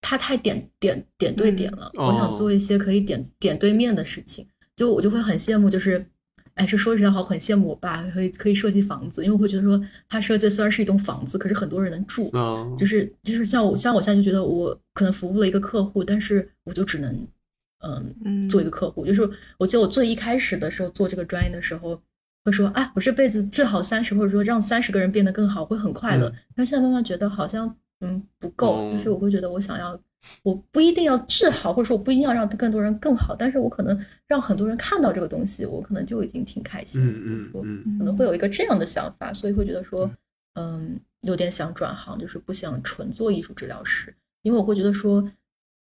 [0.00, 1.90] 它太点点点对点了。
[1.98, 4.46] 嗯我想哦做一些可以点点对面的事情，
[4.76, 6.06] 就我就会很羡慕，就是。
[6.54, 17.14] 哎，这说实在话，很羡慕我爸可以可以设计房子，因为我会觉得说，他设计虽然是一栋房子，可是很多人能住，嗯，就是就是像我像我现在就觉得我可能服务了一个客户，但是我就只能
[17.86, 19.06] 嗯嗯做一个客户。
[19.06, 22.02] 就是我记得我最一开始的时候做这个专业的时候，
[22.44, 26.34] 会说啊，我这辈子治好三十，或者说让三十个人变得更好，会很快乐嗯。
[26.56, 29.98] 但现在慢慢觉得好像嗯不够，哦就是我会觉得我想要。
[30.42, 37.12] 我不一定要治好，或者说我不一定要让更多人更好，但是我可能让很多人看到这个东西，我可能就已经挺开心的。
[37.12, 40.10] 嗯嗯嗯可能会有一个这样的想法，所以会觉得说，
[40.54, 45.24] 嗯，有点想转行，就是不想纯做艺术治疗师，因为我会觉得说，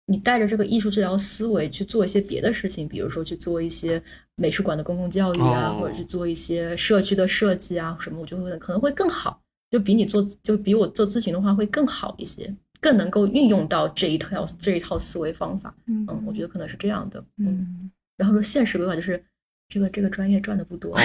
[0.07, 4.01] 你带着这个艺术治疗思维去做一些别的事情，比如说去做一些
[4.35, 15.73] 美术馆的公共教育啊，哦或者去做一些社区的设计啊什么，我就会可能会更好，就比你做就比我做咨询的话会更好一些，更能够运用到这一套这一套思维方法。
[15.87, 17.19] 嗯嗯，我觉得可能是这样的。
[17.37, 19.23] 嗯，嗯然后说现实规划就是
[19.69, 21.01] 这个这个专业赚的不多，哦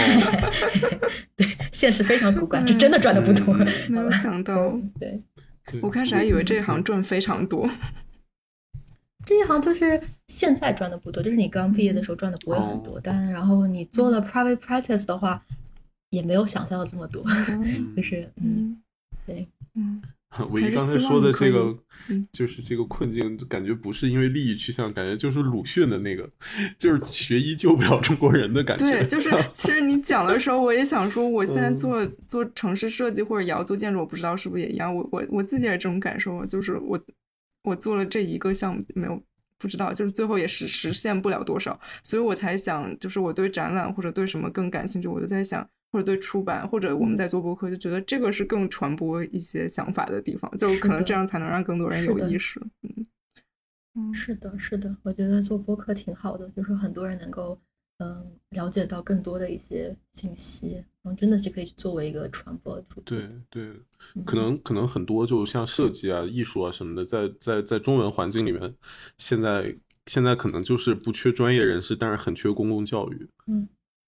[1.36, 3.54] 对，现实非常骨感，这真的赚的不多。
[3.54, 5.20] 嗯没有想到，对，
[5.82, 7.68] 我开始还以为这一行赚非常多。
[9.26, 15.44] 这一行就是现在赚的不多，就是你刚毕业的时候赚的不会很多，哦但然后你做了 private practice 的话，
[16.12, 18.82] 也没有想象的这么多， 嗯就是嗯，嗯
[19.26, 20.00] 对，嗯
[20.50, 21.74] 唯一刚才说的这个
[22.08, 26.28] 嗯，就是这个困境，感觉不是因为利益取向，感觉就是鲁迅的那个，
[26.78, 28.84] 就是学医救不了中国人的感觉。
[28.84, 34.94] 对，就是 其实你讲的时候，我也想说，我现在嗯做做城市设计或者也要做建筑，我不知道是不是也一样。
[34.94, 37.00] 我我我自己也这种感受，就是我
[37.64, 39.22] 我做了这一个项目，没有
[39.58, 52.58] 不知道，就是最后也是实现不了多少，所以我才想，就是我对展览或者对什么更感兴趣，我就在想，或者对出版，或者我们在做播客，就觉得这个是更传播一些想法的地方，就可能这样才能让更多人有意识。
[52.82, 53.06] 嗯
[53.94, 57.60] 嗯是的，是的，我觉得做播客挺好的，就是很多人能够
[57.98, 63.04] 嗯了解到更多的一些信息，然后真的是可以作为一个传播途径。
[63.04, 63.80] 对对，
[64.14, 68.74] 嗯可能可能很多就像设计啊、艺术啊什么的，在在在中文环境里面，
[69.18, 69.76] 现在
[70.06, 73.28] 现在可能就是不缺专业人士，但是很缺公共教育。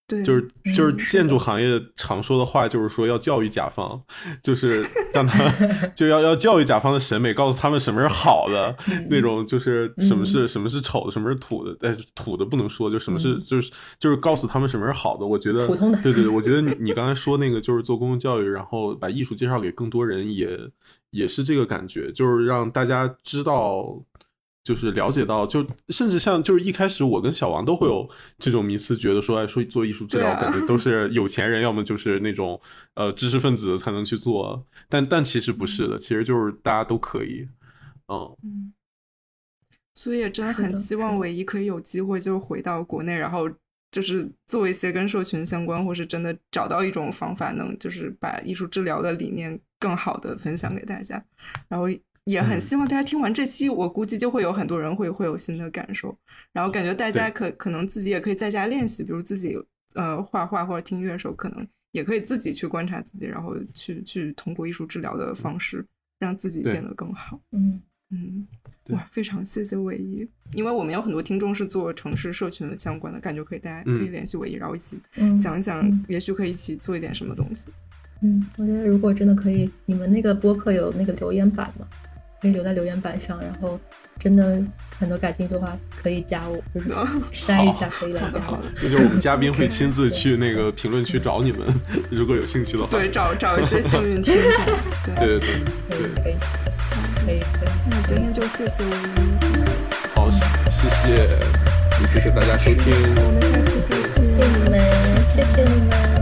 [0.07, 0.47] 对，就是
[0.77, 3.99] 就是建筑行业常说的话，就是说要教育甲方，
[4.43, 4.85] 就是
[5.15, 5.49] 让他
[5.97, 15.25] 就要要教育甲方的审美，告诉他们什么是好的，嗯那种就是什么是什么是丑的，什么是土的，但是土的不能说，就什么是就是就是告诉他们什么是好的。
[15.25, 20.59] 我觉得嗯普通的对对对，我觉得你你刚才说那个就是做公共教育，然后把艺术介绍给更多人也，
[21.13, 24.05] 也是这个感觉，就是让大家知道。
[24.65, 28.09] 就是了解到，就甚至像就是一开始我跟小王都会有
[28.39, 32.59] 这种迷思，觉得说，哎，说做艺术治疗，感觉都是有钱人，要么就是那种
[32.95, 37.47] 呃知识分子才能去做，但但其实不是的，其实就是大家都可以，
[38.09, 38.73] 嗯，嗯，
[39.95, 43.47] 所以也真的很希望唯一可以有机会就回到国内，然后
[43.91, 51.23] 就是做一些跟社群相关，或是真的找到一种方法，能就是把艺术治疗的理念更好的分享给大家。
[51.69, 51.87] 然后
[52.25, 52.61] 也很嗯。
[52.61, 56.17] 希望大家听完这期，我估计就会有很多人会会有新的感受，
[56.53, 59.57] 然后感觉大家可可能自己也可以在家练习，比如自己
[59.95, 65.85] 呃画画或者听音乐的时候，可能也可以自己去观察自己，然后去去通过艺术治疗的方式
[66.19, 67.41] 让自己变得更好。
[67.53, 67.81] 嗯。
[68.11, 68.47] 嗯，
[68.91, 74.13] 哇，非常谢谢唯一，因为我们有很多听众是做城市社群相关的，感觉可以大家可以嗯。
[74.13, 77.71] 联系唯一，然后一起嗯，想一想嗯，也许可以一起做一点什么东西。
[78.21, 81.89] 嗯，我觉得如果真的可以，你们那个播客有那个留言板吗？
[82.45, 83.81] 可以留在留言板上，然后
[84.19, 84.63] 真的
[84.99, 86.91] 很多感兴趣的话，可以加我，就是
[87.33, 88.29] 筛一下可以来加
[88.77, 91.67] 这 就是我们嘉宾会 亲自去那个评论区找你们，
[92.11, 95.15] 如果有兴趣的话，对，找找一些 幸运听众。
[95.17, 96.37] 对，对对对可以，
[97.25, 97.69] 可以可以可以。
[97.91, 99.65] 那今天就谢谢我们，谢谢，
[100.15, 100.31] 好，
[100.69, 101.15] 谢谢，
[102.03, 102.93] 也谢谢大家收听。
[103.17, 104.23] 我们下次再见。
[104.23, 104.75] 谢谢你们，
[105.33, 106.14] 谢谢你们。